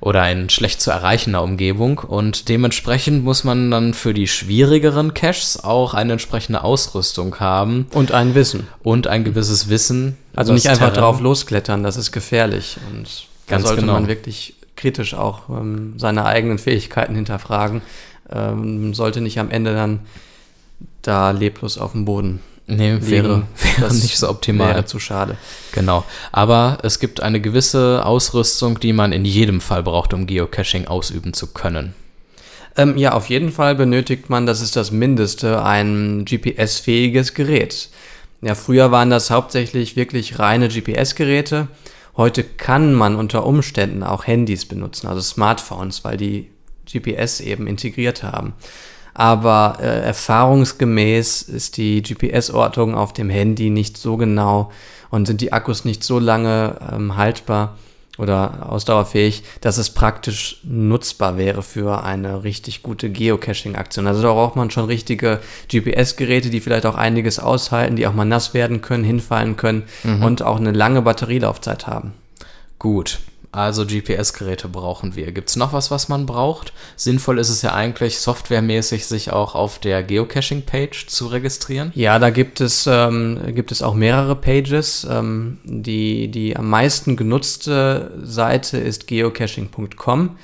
oder 0.01 0.31
in 0.31 0.49
schlecht 0.49 0.81
zu 0.81 0.91
erreichender 0.91 1.43
Umgebung 1.43 1.99
und 1.99 2.49
dementsprechend 2.49 3.25
muss 3.25 3.45
man 3.45 3.71
dann 3.71 3.95
für 3.95 4.15
die 4.15 4.29
schwierigeren 4.29 5.15
Caches 5.15 5.63
auch 5.63 5.95
eine 5.95 6.13
entsprechende 6.13 6.63
Ausrüstung 6.63 7.39
haben. 7.41 7.87
Und 7.93 8.13
ein 8.13 8.35
Wissen. 8.35 8.69
Und 8.83 9.07
ein 9.07 9.25
gewisses 9.25 9.69
Wissen. 9.69 10.17
Also 10.35 10.53
nicht 10.53 10.69
einfach 10.69 10.93
Terrain. 10.93 11.01
drauf 11.01 11.21
losklettern, 11.21 11.83
das 11.83 11.97
ist 11.97 12.13
gefährlich 12.13 12.77
und 12.91 13.27
Ganz 13.47 13.63
da 13.63 13.69
sollte 13.69 13.83
genau. 13.83 13.95
man 13.95 14.09
wirklich 14.09 14.55
kritisch 14.77 15.15
auch 15.15 15.49
ähm, 15.49 15.95
seine 15.99 16.27
eigenen 16.27 16.59
Fähigkeiten 16.59 17.15
hinterfragen. 17.15 17.83
Ähm, 18.31 18.93
sollte 18.93 19.21
nicht 19.21 19.39
am 19.39 19.51
Ende 19.51 19.75
dann 19.75 20.01
da 21.03 21.31
leblos 21.31 21.79
auf 21.79 21.93
dem 21.93 22.05
Boden 22.05 22.41
Nee, 22.69 22.99
wäre, 23.01 23.47
wäre 23.79 23.95
nicht 23.95 24.19
so 24.19 24.29
optimal. 24.29 24.75
Wäre 24.75 24.85
zu 24.85 24.99
schade. 24.99 25.37
Genau. 25.73 26.05
Aber 26.33 26.79
es 26.83 26.99
gibt 26.99 27.23
eine 27.23 27.41
gewisse 27.41 28.05
Ausrüstung, 28.05 28.81
die 28.81 28.93
man 28.93 29.13
in 29.13 29.25
jedem 29.25 29.61
Fall 29.61 29.85
braucht, 29.85 30.13
um 30.13 30.27
Geocaching 30.27 30.89
ausüben 30.89 31.33
zu 31.33 31.49
können. 31.49 31.95
Ähm, 32.77 32.97
ja, 32.99 33.13
auf 33.13 33.29
jeden 33.29 33.53
Fall 33.53 33.77
benötigt 33.77 34.29
man, 34.31 34.47
das 34.47 34.61
ist 34.61 34.75
das 34.75 34.91
Mindeste, 34.91 35.63
ein 35.63 36.25
GPS-fähiges 36.25 37.35
Gerät. 37.35 37.89
Ja, 38.43 38.55
früher 38.55 38.91
waren 38.91 39.11
das 39.11 39.31
hauptsächlich 39.31 39.97
wirklich 39.97 40.39
reine 40.39 40.69
GPS-Geräte. 40.69 41.69
Heute 42.17 42.43
kann 42.43 42.95
man 42.95 43.15
unter 43.15 43.47
Umständen 43.47 44.03
auch 44.03 44.27
Handys 44.27 44.67
benutzen, 44.67 45.07
also 45.07 45.21
Smartphones, 45.21 46.05
weil 46.05 46.17
die 46.17 46.51
GPS 46.91 47.41
eben 47.41 47.67
integriert 47.67 48.23
haben 48.23 48.55
aber 49.19 49.79
äh, 49.81 50.03
erfahrungsgemäß 50.03 51.41
ist 51.41 51.79
die 51.79 52.03
GPS-Ortung 52.03 52.95
auf 52.95 53.15
dem 53.15 53.31
Handy 53.31 53.71
nicht 53.71 53.97
so 53.97 54.19
genau 54.19 54.71
und 55.09 55.25
sind 55.25 55.41
die 55.41 55.55
Akkus 55.55 55.87
nicht 55.87 56.05
so 56.05 56.19
lange 56.19 56.77
ähm, 56.93 57.17
haltbar 57.17 57.79
oder 58.19 58.71
ausdauerfähig, 58.71 59.43
dass 59.63 59.79
es 59.79 59.89
praktisch 59.89 60.61
nutzbar 60.65 61.39
wäre 61.39 61.63
für 61.63 62.05
eine 62.05 62.45
richtig 62.45 62.83
gute 62.83 63.09
Geocaching-Aktion. 63.09 64.07
Also 64.07 64.21
da 64.21 64.35
braucht 64.35 64.57
man 64.57 64.71
schon 64.71 64.85
richtige 64.85 65.41
GPS-Geräte, 65.73 66.51
die 66.51 66.61
vielleicht 66.61 66.85
auch 66.85 66.95
einiges 66.95 67.39
aushalten, 67.39 67.97
die 67.97 68.07
auch 68.07 68.15
mal 68.15 68.27
nass 68.27 68.53
werden 68.53 68.83
können, 68.83 69.05
hinfallen 69.05 69.57
können 69.57 69.85
mhm. 70.05 70.25
und 70.25 70.43
auch 70.43 70.59
eine 70.59 70.73
lange 70.73 71.01
Batterielaufzeit 71.01 71.87
haben. 71.87 72.13
Gut, 72.79 73.21
Also 73.53 73.87
GPS-Geräte 73.87 74.69
brauchen 74.69 75.17
wir. 75.17 75.33
Gibt 75.33 75.49
es 75.49 75.57
noch 75.57 75.73
was, 75.73 75.91
was 75.91 76.09
man 76.09 76.27
braucht? 76.27 76.73
Sinnvoll 76.97 77.39
ist 77.39 77.49
es 77.49 77.63
ja 77.63 77.73
eigentlich, 77.73 78.19
softwaremäßig 78.19 79.07
sich 79.07 79.33
auch 79.33 79.55
auf 79.55 79.79
der 79.79 80.03
Geocaching-Page 80.03 81.07
zu 81.07 81.29
registrieren. 81.29 81.93
Ja, 81.95 82.19
da 82.19 82.31
gibt 82.31 82.61
es, 82.61 82.87
ähm, 82.87 83.41
gibt 83.55 83.73
es 83.73 83.83
auch 83.83 83.95
mehrere 83.95 84.37
Pages. 84.37 85.07
Ähm, 85.11 85.59
die, 85.65 86.29
die 86.31 86.57
am 86.57 86.69
meisten 86.69 87.17
genutzte 87.17 88.13
Seite 88.23 88.79
ist 88.79 89.07
geocaching.com. 89.07 90.37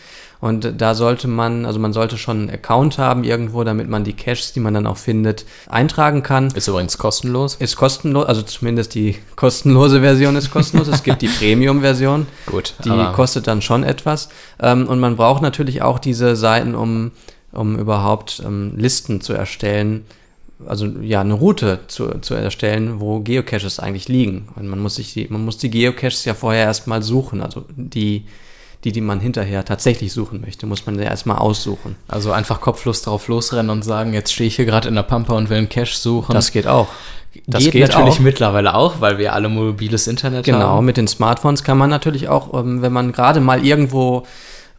Und 0.43 0.81
da 0.81 0.97
sollte 0.97 1.29
man, 1.29 1.65
also 1.67 1.79
man 1.79 1.93
sollte 1.93 2.19
schon 2.19 2.41
einen 2.41 2.51
Account 2.51 2.99
haben 2.99 3.23
irgendwo, 3.23 3.63
damit 3.63 3.89
man 3.89 4.03
die 4.03 4.13
Caches, 4.13 4.53
die 4.53 4.59
man 4.59 4.75
dann 4.75 4.89
auch 4.89 4.97
findet, 4.97 5.47
eintragen 5.69 6.25
kann. 6.25 6.49
Ist 6.49 6.67
übrigens 6.67 6.99
kostenlos. 6.99 7.55
Ist 7.55 7.77
kostenlos, 7.77 8.27
also 8.27 8.43
zumindest 8.43 8.97
die 8.97 9.15
kostenlose 9.37 10.01
Version 10.01 10.35
ist 10.35 10.51
kostenlos. 10.51 10.89
es 10.89 11.05
gibt 11.05 11.23
die 11.23 11.29
Premium-Version. 11.39 12.27
Gut. 12.47 12.75
Die 12.85 12.91
kostet 13.15 13.47
dann 13.47 13.63
schon 13.63 13.85
etwas. 13.85 14.31
Ähm, 14.61 14.89
und 14.89 14.99
man 14.99 15.15
braucht 15.15 15.43
natürlich 15.43 15.81
auch 15.81 16.01
diese 16.01 16.35
Seiten, 16.35 16.75
um, 16.75 17.13
um 17.53 17.79
überhaupt 17.79 18.43
ähm, 18.45 18.73
Listen 18.77 19.21
zu 19.21 19.35
erstellen, 19.35 20.05
also 20.67 20.87
ja, 20.87 21.21
eine 21.21 21.35
Route 21.35 21.79
zu, 21.87 22.19
zu 22.19 22.35
erstellen, 22.35 22.99
wo 22.99 23.21
Geocaches 23.21 23.79
eigentlich 23.79 24.09
liegen. 24.09 24.49
Und 24.57 24.67
man 24.67 24.81
muss 24.81 24.97
sich 24.97 25.13
die, 25.13 25.29
man 25.31 25.45
muss 25.45 25.59
die 25.59 25.71
Geocaches 25.71 26.25
ja 26.25 26.35
vorher 26.35 26.65
erstmal 26.65 27.05
suchen, 27.05 27.43
also 27.43 27.65
die 27.77 28.25
die, 28.85 28.93
die 28.93 29.01
man 29.01 29.21
hinterher 29.21 29.65
tatsächlich 29.65 30.13
suchen 30.13 30.41
möchte, 30.41 30.67
muss 30.67 30.87
man 30.87 30.99
ja 30.99 31.05
erstmal 31.05 31.39
aussuchen. 31.39 31.97
Also 32.09 32.33
einfach 32.33 32.61
kopflos 32.61 33.03
drauf 33.03 33.29
losrennen 33.29 33.71
und 33.71 33.83
sagen, 33.83 34.13
jetzt 34.13 34.33
stehe 34.33 34.49
ich 34.49 34.57
hier 34.57 34.65
gerade 34.65 34.89
in 34.89 34.95
der 34.95 35.05
Pampa 35.05 35.35
und 35.35 35.51
will 35.51 35.59
einen 35.59 35.69
Cache 35.69 35.97
suchen. 35.97 36.35
Das 36.35 36.51
geht 36.51 36.67
auch. 36.67 36.89
Das 37.47 37.63
geht, 37.63 37.73
geht 37.73 37.89
natürlich 37.89 38.17
auch. 38.17 38.19
mittlerweile 38.21 38.75
auch, 38.75 39.01
weil 39.01 39.19
wir 39.19 39.33
alle 39.33 39.49
mobiles 39.49 40.07
Internet 40.07 40.45
genau, 40.45 40.59
haben. 40.59 40.65
Genau, 40.65 40.83
mit 40.83 40.97
den 40.97 41.09
Smartphones 41.09 41.65
kann 41.65 41.79
man 41.79 41.89
natürlich 41.89 42.29
auch, 42.29 42.53
ähm, 42.53 42.83
wenn 42.83 42.93
man 42.93 43.13
gerade 43.13 43.41
mal 43.41 43.65
irgendwo 43.65 44.27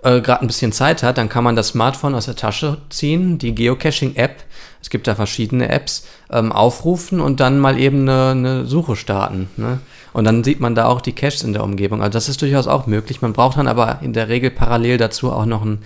äh, 0.03 0.22
gerade 0.22 0.41
ein 0.41 0.48
bisschen 0.48 0.72
Zeit 0.72 1.03
hat, 1.03 1.17
dann 1.17 1.29
kann 1.29 1.43
man 1.43 1.55
das 1.55 1.69
Smartphone 1.69 2.15
aus 2.15 2.25
der 2.25 2.36
Tasche 2.36 2.77
ziehen, 2.89 3.38
die 3.38 3.55
Geocaching-App, 3.55 4.43
es 4.81 4.89
gibt 4.89 5.07
da 5.07 5.15
verschiedene 5.15 5.69
Apps, 5.69 6.05
ähm, 6.29 6.51
aufrufen 6.51 7.19
und 7.19 7.39
dann 7.39 7.60
mal 7.60 7.79
eben 7.79 8.01
eine, 8.01 8.31
eine 8.31 8.65
Suche 8.65 8.95
starten. 8.95 9.50
Ne? 9.55 9.79
Und 10.12 10.25
dann 10.25 10.43
sieht 10.43 10.60
man 10.60 10.75
da 10.75 10.86
auch 10.86 11.01
die 11.01 11.13
Caches 11.13 11.43
in 11.43 11.53
der 11.53 11.63
Umgebung. 11.63 12.01
Also 12.01 12.13
das 12.13 12.29
ist 12.29 12.41
durchaus 12.41 12.67
auch 12.67 12.86
möglich. 12.86 13.22
Man 13.22 13.33
braucht 13.33 13.57
dann 13.57 13.67
aber 13.67 14.00
in 14.01 14.13
der 14.13 14.29
Regel 14.29 14.51
parallel 14.51 14.98
dazu 14.98 15.31
auch 15.31 15.45
noch 15.45 15.63
ein, 15.63 15.79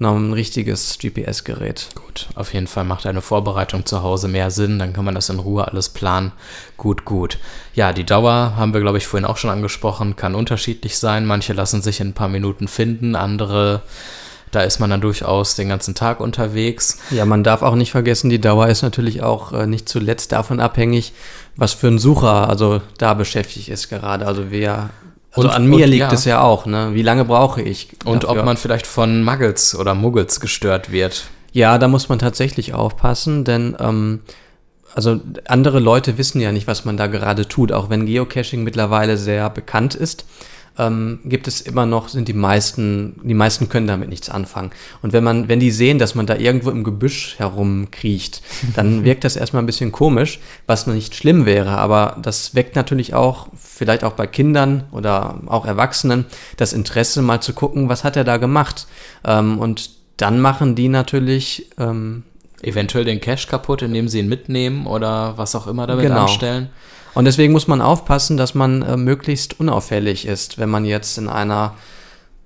ein 0.00 0.32
richtiges 0.32 0.98
GPS-Gerät. 0.98 1.88
Gut, 1.94 2.28
auf 2.34 2.52
jeden 2.52 2.66
Fall 2.66 2.84
macht 2.84 3.06
eine 3.06 3.22
Vorbereitung 3.22 3.86
zu 3.86 4.02
Hause 4.02 4.28
mehr 4.28 4.50
Sinn. 4.50 4.78
Dann 4.78 4.92
kann 4.92 5.04
man 5.04 5.14
das 5.14 5.28
in 5.28 5.38
Ruhe 5.38 5.68
alles 5.68 5.88
planen. 5.88 6.32
Gut, 6.76 7.04
gut. 7.04 7.38
Ja, 7.74 7.92
die 7.92 8.04
Dauer 8.04 8.54
haben 8.56 8.74
wir, 8.74 8.80
glaube 8.80 8.98
ich, 8.98 9.06
vorhin 9.06 9.24
auch 9.24 9.36
schon 9.36 9.50
angesprochen, 9.50 10.16
kann 10.16 10.34
unterschiedlich 10.34 10.98
sein. 10.98 11.26
Manche 11.26 11.52
lassen 11.52 11.80
sich 11.80 12.00
in 12.00 12.08
ein 12.08 12.14
paar 12.14 12.28
Minuten 12.28 12.68
finden, 12.68 13.14
andere 13.14 13.82
da 14.54 14.60
ist 14.60 14.78
man 14.78 14.88
dann 14.88 15.00
durchaus 15.00 15.56
den 15.56 15.68
ganzen 15.68 15.96
Tag 15.96 16.20
unterwegs. 16.20 16.98
Ja, 17.10 17.24
man 17.24 17.42
darf 17.42 17.62
auch 17.62 17.74
nicht 17.74 17.90
vergessen, 17.90 18.30
die 18.30 18.40
Dauer 18.40 18.68
ist 18.68 18.82
natürlich 18.82 19.20
auch 19.20 19.52
äh, 19.52 19.66
nicht 19.66 19.88
zuletzt 19.88 20.30
davon 20.30 20.60
abhängig, 20.60 21.12
was 21.56 21.72
für 21.72 21.88
ein 21.88 21.98
Sucher 21.98 22.48
also 22.48 22.80
da 22.98 23.14
beschäftigt 23.14 23.68
ist 23.68 23.88
gerade. 23.88 24.26
Also 24.26 24.50
wer 24.50 24.90
also 25.34 25.48
und, 25.48 25.54
an 25.54 25.66
mir 25.66 25.84
und, 25.84 25.90
liegt 25.90 26.00
ja. 26.00 26.12
es 26.12 26.24
ja 26.24 26.40
auch, 26.40 26.66
ne? 26.66 26.90
Wie 26.92 27.02
lange 27.02 27.24
brauche 27.24 27.62
ich? 27.62 27.88
Und 28.04 28.24
dafür? 28.24 28.40
ob 28.40 28.44
man 28.44 28.56
vielleicht 28.56 28.86
von 28.86 29.22
Muggles 29.22 29.74
oder 29.74 29.94
Muggles 29.94 30.40
gestört 30.40 30.92
wird. 30.92 31.24
Ja, 31.52 31.78
da 31.78 31.88
muss 31.88 32.08
man 32.08 32.18
tatsächlich 32.18 32.74
aufpassen, 32.74 33.44
denn 33.44 33.76
ähm, 33.78 34.20
also 34.94 35.20
andere 35.46 35.80
Leute 35.80 36.18
wissen 36.18 36.40
ja 36.40 36.52
nicht, 36.52 36.66
was 36.66 36.84
man 36.84 36.96
da 36.96 37.06
gerade 37.06 37.48
tut, 37.48 37.72
auch 37.72 37.90
wenn 37.90 38.06
Geocaching 38.06 38.62
mittlerweile 38.62 39.16
sehr 39.16 39.50
bekannt 39.50 39.94
ist 39.94 40.24
ähm, 40.78 41.20
gibt 41.24 41.46
es 41.46 41.60
immer 41.60 41.86
noch, 41.86 42.08
sind 42.08 42.28
die 42.28 42.32
meisten, 42.32 43.20
die 43.22 43.34
meisten 43.34 43.68
können 43.68 43.86
damit 43.86 44.08
nichts 44.08 44.28
anfangen. 44.28 44.70
Und 45.02 45.12
wenn 45.12 45.24
man, 45.24 45.48
wenn 45.48 45.60
die 45.60 45.70
sehen, 45.70 45.98
dass 45.98 46.14
man 46.14 46.26
da 46.26 46.36
irgendwo 46.36 46.70
im 46.70 46.84
Gebüsch 46.84 47.38
herumkriecht, 47.38 48.42
dann 48.74 49.04
wirkt 49.04 49.24
das 49.24 49.36
erstmal 49.36 49.62
ein 49.62 49.66
bisschen 49.66 49.92
komisch, 49.92 50.40
was 50.66 50.86
noch 50.86 50.94
nicht 50.94 51.14
schlimm 51.14 51.46
wäre, 51.46 51.70
aber 51.70 52.16
das 52.22 52.54
weckt 52.54 52.76
natürlich 52.76 53.14
auch, 53.14 53.48
vielleicht 53.54 54.04
auch 54.04 54.12
bei 54.12 54.26
Kindern 54.26 54.84
oder 54.90 55.40
auch 55.46 55.66
Erwachsenen, 55.66 56.26
das 56.56 56.72
Interesse 56.72 57.22
mal 57.22 57.40
zu 57.40 57.52
gucken, 57.52 57.88
was 57.88 58.04
hat 58.04 58.16
er 58.16 58.24
da 58.24 58.36
gemacht. 58.36 58.86
Ähm, 59.24 59.58
und 59.58 59.90
dann 60.16 60.40
machen 60.40 60.74
die 60.74 60.88
natürlich 60.88 61.70
ähm, 61.78 62.22
eventuell 62.62 63.04
den 63.04 63.20
Cash 63.20 63.46
kaputt, 63.46 63.82
indem 63.82 64.08
sie 64.08 64.20
ihn 64.20 64.28
mitnehmen 64.28 64.86
oder 64.86 65.36
was 65.36 65.54
auch 65.54 65.66
immer 65.66 65.86
damit 65.86 66.06
genau. 66.06 66.22
anstellen. 66.22 66.70
Und 67.14 67.26
deswegen 67.26 67.52
muss 67.52 67.68
man 67.68 67.80
aufpassen, 67.80 68.36
dass 68.36 68.54
man 68.54 68.82
äh, 68.82 68.96
möglichst 68.96 69.60
unauffällig 69.60 70.26
ist, 70.26 70.58
wenn 70.58 70.68
man 70.68 70.84
jetzt 70.84 71.18
in 71.18 71.28
einer 71.28 71.74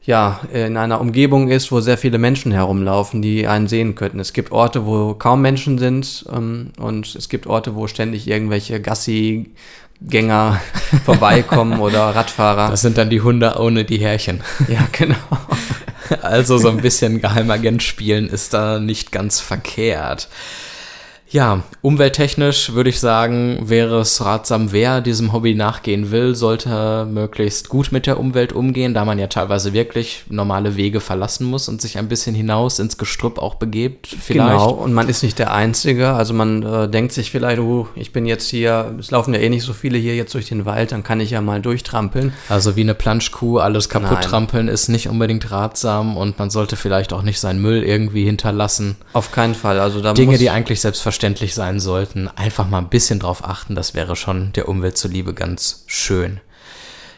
ja, 0.08 0.40
in 0.54 0.78
einer 0.78 1.02
Umgebung 1.02 1.48
ist, 1.50 1.70
wo 1.70 1.80
sehr 1.80 1.98
viele 1.98 2.16
Menschen 2.16 2.50
herumlaufen, 2.50 3.20
die 3.20 3.46
einen 3.46 3.68
sehen 3.68 3.94
könnten. 3.94 4.20
Es 4.20 4.32
gibt 4.32 4.52
Orte, 4.52 4.86
wo 4.86 5.12
kaum 5.12 5.42
Menschen 5.42 5.76
sind 5.76 6.24
ähm, 6.34 6.70
und 6.78 7.14
es 7.14 7.28
gibt 7.28 7.46
Orte, 7.46 7.74
wo 7.74 7.86
ständig 7.88 8.26
irgendwelche 8.26 8.80
Gassi-Gänger 8.80 10.62
vorbeikommen 11.04 11.80
oder 11.80 12.16
Radfahrer. 12.16 12.70
Das 12.70 12.80
sind 12.80 12.96
dann 12.96 13.10
die 13.10 13.20
Hunde 13.20 13.56
ohne 13.58 13.84
die 13.84 13.98
Härchen. 13.98 14.40
Ja, 14.68 14.88
genau. 14.92 15.16
Also 16.22 16.56
so 16.56 16.70
ein 16.70 16.78
bisschen 16.78 17.20
Geheimagent 17.20 17.82
spielen 17.82 18.30
ist 18.30 18.54
da 18.54 18.80
nicht 18.80 19.12
ganz 19.12 19.40
verkehrt. 19.40 20.30
Ja, 21.30 21.62
umwelttechnisch 21.82 22.72
würde 22.72 22.88
ich 22.88 23.00
sagen, 23.00 23.58
wäre 23.62 24.00
es 24.00 24.24
ratsam, 24.24 24.72
wer 24.72 25.02
diesem 25.02 25.32
Hobby 25.34 25.54
nachgehen 25.54 26.10
will, 26.10 26.34
sollte 26.34 27.06
möglichst 27.10 27.68
gut 27.68 27.92
mit 27.92 28.06
der 28.06 28.18
Umwelt 28.18 28.54
umgehen, 28.54 28.94
da 28.94 29.04
man 29.04 29.18
ja 29.18 29.26
teilweise 29.26 29.74
wirklich 29.74 30.24
normale 30.30 30.76
Wege 30.76 31.00
verlassen 31.00 31.46
muss 31.46 31.68
und 31.68 31.82
sich 31.82 31.98
ein 31.98 32.08
bisschen 32.08 32.34
hinaus 32.34 32.78
ins 32.78 32.96
Gestrüpp 32.96 33.38
auch 33.38 33.56
begebt. 33.56 34.06
Vielleicht. 34.06 34.48
Genau, 34.48 34.70
und 34.70 34.94
man 34.94 35.08
ist 35.08 35.22
nicht 35.22 35.38
der 35.38 35.52
Einzige. 35.52 36.12
Also 36.12 36.32
man 36.32 36.62
äh, 36.62 36.88
denkt 36.88 37.12
sich 37.12 37.30
vielleicht, 37.30 37.60
oh, 37.60 37.88
ich 37.94 38.12
bin 38.12 38.24
jetzt 38.24 38.48
hier, 38.48 38.94
es 38.98 39.10
laufen 39.10 39.34
ja 39.34 39.40
eh 39.40 39.50
nicht 39.50 39.64
so 39.64 39.74
viele 39.74 39.98
hier 39.98 40.16
jetzt 40.16 40.32
durch 40.32 40.48
den 40.48 40.64
Wald, 40.64 40.92
dann 40.92 41.02
kann 41.02 41.20
ich 41.20 41.30
ja 41.30 41.42
mal 41.42 41.60
durchtrampeln. 41.60 42.32
Also 42.48 42.74
wie 42.74 42.80
eine 42.80 42.94
Planschkuh, 42.94 43.58
alles 43.58 43.90
kaputt 43.90 44.22
trampeln 44.22 44.68
ist 44.68 44.88
nicht 44.88 45.08
unbedingt 45.08 45.50
ratsam 45.50 46.16
und 46.16 46.38
man 46.38 46.48
sollte 46.48 46.76
vielleicht 46.76 47.12
auch 47.12 47.22
nicht 47.22 47.38
seinen 47.38 47.60
Müll 47.60 47.82
irgendwie 47.82 48.24
hinterlassen. 48.24 48.96
Auf 49.12 49.30
keinen 49.30 49.54
Fall. 49.54 49.78
Also 49.78 50.00
da 50.00 50.14
Dinge, 50.14 50.38
die 50.38 50.48
eigentlich 50.48 50.80
selbstverständlich 50.80 51.17
selbstverständlich 51.18 51.54
sein 51.54 51.80
sollten, 51.80 52.28
einfach 52.36 52.68
mal 52.68 52.78
ein 52.78 52.88
bisschen 52.88 53.18
drauf 53.18 53.44
achten. 53.44 53.74
Das 53.74 53.94
wäre 53.94 54.14
schon 54.14 54.52
der 54.52 54.68
Umwelt 54.68 54.96
zuliebe 54.96 55.34
ganz 55.34 55.84
schön. 55.86 56.40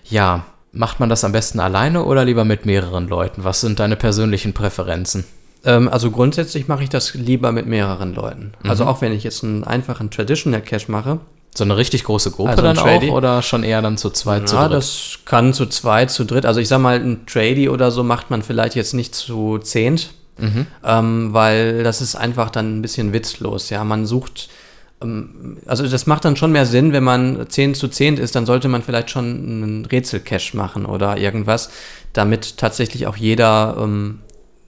Ja, 0.05 0.47
macht 0.73 1.01
man 1.01 1.11
das 1.11 1.23
am 1.23 1.33
besten 1.33 1.61
alleine 1.61 2.05
oder 2.05 2.25
lieber 2.25 2.45
mit 2.45 2.65
mehreren 2.65 3.09
Leuten? 3.09 3.45
Was 3.45 3.61
sind 3.61 3.79
deine 3.79 3.97
persönlichen 3.97 4.55
Präferenzen? 4.55 5.25
Ähm, 5.65 5.89
also 5.89 6.11
grundsätzlich 6.11 6.67
mache 6.67 6.83
ich 6.83 6.89
das 6.89 7.13
lieber 7.15 7.53
mit 7.53 7.67
mehreren 7.67 8.15
Leuten. 8.15 8.53
Also 8.55 8.65
mhm. 8.65 8.71
Also 8.71 8.85
auch 8.87 9.01
wenn 9.03 9.13
ich 9.13 9.25
jetzt 9.25 9.45
einen 9.45 9.65
einfachen 9.65 10.11
Traditional 10.11 10.63
Cache 10.63 10.91
mache, 10.91 11.21
so 11.55 11.65
eine 11.65 11.77
richtig 11.77 12.05
große 12.05 12.31
Gruppe 12.31 12.51
also 12.51 12.63
dann 12.63 12.79
auch 12.79 13.03
oder 13.03 13.43
schon 13.43 13.65
eher 13.65 13.83
dann 13.83 13.99
zu 13.99 14.11
zweit, 14.11 14.43
ja, 14.43 14.47
zu 14.47 14.57
dritt? 14.57 14.63
Ja, 14.63 14.69
das 14.69 15.19
kann 15.27 15.53
zu 15.53 15.67
zweit, 15.67 16.11
zu 16.11 16.25
dritt. 16.25 16.47
Also 16.47 16.61
ich 16.61 16.69
sag 16.69 16.81
mal, 16.81 16.97
ein 16.97 17.27
Tradie 17.27 17.69
oder 17.69 17.91
so 17.91 18.03
macht 18.03 18.31
man 18.31 18.43
vielleicht 18.43 18.77
jetzt 18.77 18.95
nicht 18.95 19.15
zu 19.15 19.59
zehnt. 19.59 20.15
Mhm. 20.41 20.67
Ähm, 20.85 21.29
weil 21.33 21.83
das 21.83 22.01
ist 22.01 22.15
einfach 22.15 22.51
dann 22.51 22.79
ein 22.79 22.83
bisschen 22.83 23.13
witzlos. 23.13 23.71
Ja, 23.71 23.85
man 23.85 24.07
sucht, 24.07 24.49
ähm, 25.03 25.59
also 25.67 25.87
das 25.87 26.07
macht 26.07 26.25
dann 26.25 26.37
schon 26.37 26.53
mehr 26.53 26.67
Sinn, 26.67 26.93
wenn 26.93 27.05
man 27.05 27.49
10 27.49 27.75
zu 27.75 27.89
10 27.89 28.17
ist, 28.17 28.35
dann 28.35 28.47
sollte 28.47 28.69
man 28.69 28.83
vielleicht 28.83 29.11
schon 29.11 29.25
einen 29.25 29.85
Rätselcache 29.87 30.57
machen 30.57 30.87
oder 30.87 31.17
irgendwas, 31.17 31.71
damit 32.13 32.57
tatsächlich 32.57 33.07
auch 33.07 33.17
jeder, 33.17 33.77
ähm, 33.79 34.21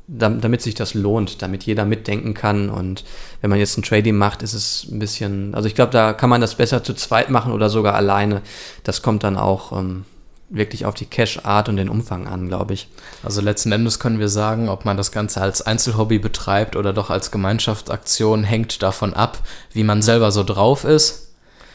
damit 0.08 0.60
sich 0.60 0.74
das 0.74 0.94
lohnt, 0.94 1.42
damit 1.42 1.64
jeder 1.64 1.84
mitdenken 1.84 2.34
kann. 2.34 2.68
Und 2.68 3.04
wenn 3.40 3.50
man 3.50 3.58
jetzt 3.58 3.78
ein 3.78 3.82
Trading 3.82 4.16
macht, 4.16 4.42
ist 4.42 4.52
es 4.52 4.86
ein 4.90 4.98
bisschen, 4.98 5.54
also 5.54 5.66
ich 5.68 5.74
glaube, 5.74 5.92
da 5.92 6.12
kann 6.12 6.28
man 6.28 6.40
das 6.40 6.56
besser 6.56 6.84
zu 6.84 6.92
zweit 6.92 7.30
machen 7.30 7.52
oder 7.52 7.70
sogar 7.70 7.94
alleine. 7.94 8.42
Das 8.84 9.00
kommt 9.00 9.24
dann 9.24 9.36
auch 9.36 9.72
ähm, 9.72 10.04
wirklich 10.52 10.84
auf 10.84 10.94
die 10.94 11.06
Cache-Art 11.06 11.68
und 11.68 11.76
den 11.76 11.88
Umfang 11.88 12.28
an, 12.28 12.48
glaube 12.48 12.74
ich. 12.74 12.88
Also 13.22 13.40
letzten 13.40 13.72
Endes 13.72 13.98
können 13.98 14.18
wir 14.18 14.28
sagen, 14.28 14.68
ob 14.68 14.84
man 14.84 14.96
das 14.96 15.10
Ganze 15.10 15.40
als 15.40 15.62
Einzelhobby 15.62 16.18
betreibt 16.18 16.76
oder 16.76 16.92
doch 16.92 17.10
als 17.10 17.30
Gemeinschaftsaktion, 17.30 18.44
hängt 18.44 18.82
davon 18.82 19.14
ab, 19.14 19.38
wie 19.72 19.84
man 19.84 20.02
selber 20.02 20.30
so 20.30 20.44
drauf 20.44 20.84
ist 20.84 21.31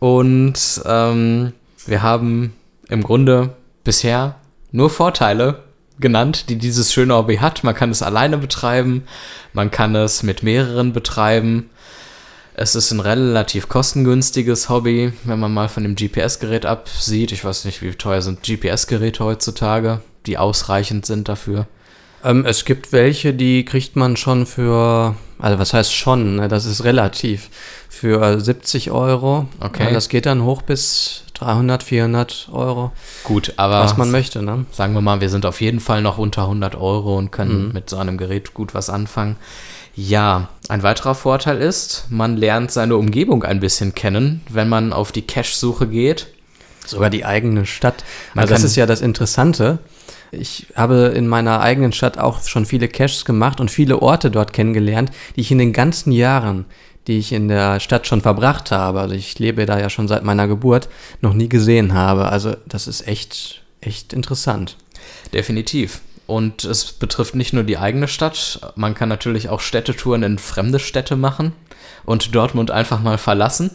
und 0.00 0.82
ähm, 0.84 1.54
wir 1.86 2.02
haben 2.02 2.52
im 2.90 3.02
Grunde 3.02 3.56
bisher 3.84 4.36
nur 4.72 4.90
Vorteile 4.90 5.62
genannt, 5.98 6.48
die 6.48 6.56
dieses 6.56 6.92
schöne 6.92 7.14
Hobby 7.14 7.36
hat. 7.36 7.64
Man 7.64 7.74
kann 7.74 7.90
es 7.90 8.02
alleine 8.02 8.38
betreiben, 8.38 9.04
man 9.52 9.70
kann 9.70 9.94
es 9.94 10.22
mit 10.22 10.42
mehreren 10.42 10.92
betreiben. 10.92 11.70
Es 12.54 12.74
ist 12.74 12.90
ein 12.90 13.00
relativ 13.00 13.68
kostengünstiges 13.68 14.68
Hobby, 14.68 15.12
wenn 15.24 15.38
man 15.38 15.52
mal 15.52 15.68
von 15.68 15.82
dem 15.82 15.94
GPS-Gerät 15.94 16.66
absieht. 16.66 17.32
Ich 17.32 17.44
weiß 17.44 17.64
nicht, 17.64 17.80
wie 17.82 17.90
teuer 17.92 18.22
sind 18.22 18.42
GPS-Geräte 18.42 19.24
heutzutage, 19.24 20.00
die 20.26 20.36
ausreichend 20.36 21.06
sind 21.06 21.28
dafür. 21.28 21.66
Ähm, 22.22 22.44
es 22.44 22.64
gibt 22.64 22.92
welche, 22.92 23.32
die 23.32 23.64
kriegt 23.64 23.96
man 23.96 24.16
schon 24.16 24.44
für, 24.44 25.14
also 25.38 25.58
was 25.58 25.72
heißt 25.72 25.94
schon, 25.94 26.36
ne? 26.36 26.48
das 26.48 26.66
ist 26.66 26.84
relativ, 26.84 27.48
für 27.88 28.40
70 28.40 28.90
Euro. 28.90 29.46
Okay. 29.60 29.92
Das 29.92 30.08
geht 30.08 30.26
dann 30.26 30.44
hoch 30.44 30.62
bis 30.62 31.24
300, 31.40 31.82
400 31.82 32.48
Euro. 32.52 32.92
Gut, 33.24 33.54
aber. 33.56 33.80
Was 33.80 33.96
man 33.96 34.10
möchte, 34.10 34.42
ne? 34.42 34.66
Sagen 34.72 34.92
wir 34.94 35.00
mal, 35.00 35.20
wir 35.20 35.30
sind 35.30 35.46
auf 35.46 35.60
jeden 35.60 35.80
Fall 35.80 36.02
noch 36.02 36.18
unter 36.18 36.42
100 36.42 36.74
Euro 36.74 37.16
und 37.16 37.30
können 37.30 37.68
mhm. 37.68 37.72
mit 37.72 37.88
so 37.88 37.96
einem 37.96 38.18
Gerät 38.18 38.52
gut 38.52 38.74
was 38.74 38.90
anfangen. 38.90 39.36
Ja, 39.94 40.48
ein 40.68 40.82
weiterer 40.82 41.14
Vorteil 41.14 41.58
ist, 41.58 42.06
man 42.10 42.36
lernt 42.36 42.70
seine 42.70 42.96
Umgebung 42.96 43.42
ein 43.42 43.60
bisschen 43.60 43.94
kennen, 43.94 44.42
wenn 44.48 44.68
man 44.68 44.92
auf 44.92 45.12
die 45.12 45.26
Cache-Suche 45.26 45.86
geht. 45.86 46.28
Sogar 46.86 47.10
die 47.10 47.24
eigene 47.24 47.66
Stadt. 47.66 48.04
Man 48.34 48.42
also 48.42 48.54
das 48.54 48.64
ist 48.64 48.76
ja 48.76 48.86
das 48.86 49.00
Interessante. 49.00 49.78
Ich 50.32 50.68
habe 50.76 51.12
in 51.14 51.26
meiner 51.26 51.60
eigenen 51.60 51.92
Stadt 51.92 52.18
auch 52.18 52.42
schon 52.42 52.66
viele 52.66 52.88
Caches 52.88 53.24
gemacht 53.24 53.60
und 53.60 53.70
viele 53.70 54.00
Orte 54.00 54.30
dort 54.30 54.52
kennengelernt, 54.52 55.10
die 55.34 55.40
ich 55.40 55.50
in 55.50 55.58
den 55.58 55.72
ganzen 55.72 56.12
Jahren, 56.12 56.66
die 57.06 57.18
ich 57.18 57.32
in 57.32 57.48
der 57.48 57.80
Stadt 57.80 58.06
schon 58.06 58.20
verbracht 58.20 58.70
habe, 58.70 59.00
also 59.00 59.14
ich 59.14 59.38
lebe 59.38 59.66
da 59.66 59.78
ja 59.78 59.90
schon 59.90 60.08
seit 60.08 60.22
meiner 60.22 60.48
Geburt, 60.48 60.88
noch 61.20 61.34
nie 61.34 61.48
gesehen 61.48 61.94
habe. 61.94 62.26
Also 62.28 62.56
das 62.66 62.86
ist 62.86 63.06
echt, 63.06 63.62
echt 63.80 64.12
interessant. 64.12 64.76
Definitiv. 65.32 66.02
Und 66.26 66.64
es 66.64 66.92
betrifft 66.92 67.34
nicht 67.34 67.52
nur 67.52 67.64
die 67.64 67.78
eigene 67.78 68.06
Stadt, 68.06 68.60
man 68.76 68.94
kann 68.94 69.08
natürlich 69.08 69.48
auch 69.48 69.60
Städtetouren 69.60 70.22
in 70.22 70.38
fremde 70.38 70.78
Städte 70.78 71.16
machen 71.16 71.52
und 72.04 72.34
Dortmund 72.34 72.70
einfach 72.70 73.00
mal 73.00 73.18
verlassen 73.18 73.70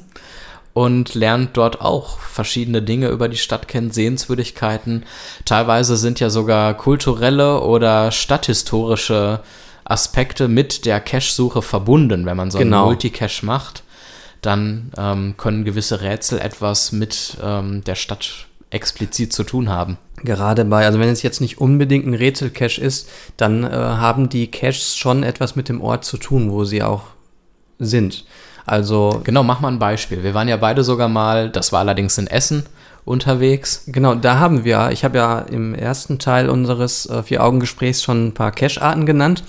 und 0.76 1.16
lernt 1.16 1.58
dort 1.58 1.82
auch 1.82 2.20
verschiedene 2.20 2.82
Dinge 2.82 3.08
über 3.08 3.30
die 3.30 3.38
Stadt 3.38 3.68
kennen, 3.68 3.92
Sehenswürdigkeiten. 3.92 5.06
Teilweise 5.46 5.98
sind 5.98 6.20
ja 6.20 6.30
sogar 6.30 6.74
kulturelle 6.76 7.62
oder 7.62 8.12
stadthistorische 8.12 9.40
Aspekte 9.86 10.48
mit 10.48 10.86
der 10.86 11.00
Cache-Suche 11.00 11.62
verbunden. 11.62 12.26
Wenn 12.26 12.36
man 12.36 12.52
so 12.52 12.58
genau. 12.58 12.80
einen 12.80 12.86
Multicache 12.88 13.46
macht, 13.46 13.84
dann 14.42 14.92
ähm, 14.98 15.36
können 15.38 15.64
gewisse 15.64 16.02
Rätsel 16.02 16.40
etwas 16.40 16.92
mit 16.92 17.38
ähm, 17.42 17.84
der 17.84 17.96
Stadt 17.96 18.48
explizit 18.70 19.32
zu 19.32 19.44
tun 19.44 19.70
haben. 19.70 19.98
Gerade 20.24 20.66
bei, 20.66 20.86
also 20.86 21.00
wenn 21.00 21.10
es 21.10 21.22
jetzt 21.22 21.40
nicht 21.40 21.60
unbedingt 21.60 22.06
ein 22.06 22.14
Rätsel-Cache 22.14 22.82
ist, 22.82 23.10
dann 23.38 23.64
äh, 23.64 23.70
haben 23.70 24.28
die 24.30 24.50
Caches 24.50 24.98
schon 24.98 25.24
etwas 25.24 25.56
mit 25.56 25.70
dem 25.70 25.82
Ort 25.82 26.04
zu 26.04 26.18
tun, 26.18 26.52
wo 26.52 26.66
sie 26.66 26.84
auch 26.84 27.04
sind. 27.80 28.26
Also 28.66 29.22
genau, 29.24 29.44
mach 29.44 29.60
mal 29.60 29.72
ein 29.72 29.80
Beispiel. 29.80 30.24
Wir 30.24 30.34
waren 30.34 30.48
ja 30.48 30.58
beide 30.58 30.84
sogar 30.84 31.08
mal, 31.08 31.50
das 31.50 31.72
war 31.72 31.82
allerdings 31.82 32.18
in 32.18 32.28
Essen 32.28 32.66
unterwegs. 33.06 33.84
Genau, 33.88 34.16
da 34.16 34.40
haben 34.40 34.66
wir, 34.66 34.90
ich 34.92 35.04
habe 35.04 35.18
ja 35.20 35.40
im 35.40 35.76
ersten 35.76 36.18
Teil 36.18 36.50
unseres 36.50 37.08
äh, 37.08 37.22
Vier-Augen-Gesprächs 37.22 38.04
schon 38.04 38.28
ein 38.28 38.34
paar 38.34 38.52
Cache-Arten 38.52 39.06
genannt. 39.06 39.44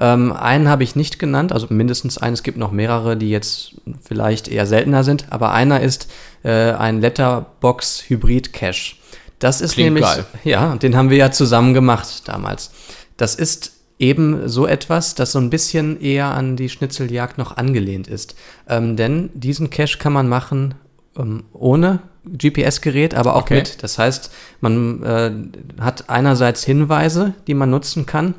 Ähm, 0.00 0.32
einen 0.32 0.68
habe 0.68 0.84
ich 0.84 0.94
nicht 0.94 1.18
genannt, 1.18 1.52
also 1.52 1.66
mindestens 1.70 2.18
einen. 2.18 2.34
Es 2.34 2.42
gibt 2.42 2.56
noch 2.56 2.70
mehrere, 2.70 3.16
die 3.16 3.30
jetzt 3.30 3.74
vielleicht 4.00 4.48
eher 4.48 4.66
seltener 4.66 5.02
sind, 5.02 5.26
aber 5.30 5.52
einer 5.52 5.80
ist 5.80 6.08
äh, 6.44 6.72
ein 6.72 7.00
Letterbox-Hybrid-Cache. 7.00 8.94
Das 9.40 9.60
ist 9.60 9.72
Klingt 9.72 9.94
nämlich, 9.94 10.04
geil. 10.04 10.24
ja, 10.44 10.76
den 10.76 10.96
haben 10.96 11.10
wir 11.10 11.16
ja 11.16 11.30
zusammen 11.30 11.74
gemacht 11.74 12.22
damals. 12.26 12.70
Das 13.16 13.34
ist 13.34 13.72
eben 13.98 14.48
so 14.48 14.66
etwas, 14.66 15.16
das 15.16 15.32
so 15.32 15.40
ein 15.40 15.50
bisschen 15.50 16.00
eher 16.00 16.26
an 16.26 16.56
die 16.56 16.68
Schnitzeljagd 16.68 17.38
noch 17.38 17.56
angelehnt 17.56 18.06
ist. 18.06 18.36
Ähm, 18.68 18.96
denn 18.96 19.30
diesen 19.34 19.70
Cache 19.70 19.98
kann 19.98 20.12
man 20.12 20.28
machen 20.28 20.74
ähm, 21.16 21.44
ohne 21.52 22.00
GPS-Gerät, 22.24 23.14
aber 23.14 23.34
auch 23.34 23.42
okay. 23.42 23.56
mit. 23.56 23.82
Das 23.82 23.98
heißt, 23.98 24.30
man 24.60 25.02
äh, 25.02 25.82
hat 25.82 26.08
einerseits 26.08 26.64
Hinweise, 26.64 27.34
die 27.46 27.54
man 27.54 27.70
nutzen 27.70 28.06
kann 28.06 28.34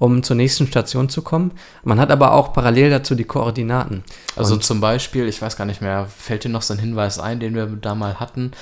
um 0.00 0.22
zur 0.22 0.34
nächsten 0.34 0.66
Station 0.66 1.10
zu 1.10 1.20
kommen. 1.20 1.52
Man 1.84 2.00
hat 2.00 2.10
aber 2.10 2.32
auch 2.32 2.54
parallel 2.54 2.88
dazu 2.88 3.14
die 3.14 3.24
Koordinaten. 3.24 4.02
Also 4.34 4.54
und 4.54 4.64
zum 4.64 4.80
Beispiel, 4.80 5.28
ich 5.28 5.40
weiß 5.42 5.58
gar 5.58 5.66
nicht 5.66 5.82
mehr, 5.82 6.06
fällt 6.06 6.42
dir 6.42 6.48
noch 6.48 6.62
so 6.62 6.72
ein 6.72 6.80
Hinweis 6.80 7.18
ein, 7.18 7.38
den 7.38 7.54
wir 7.54 7.66
da 7.66 7.94
mal 7.94 8.18
hatten? 8.18 8.52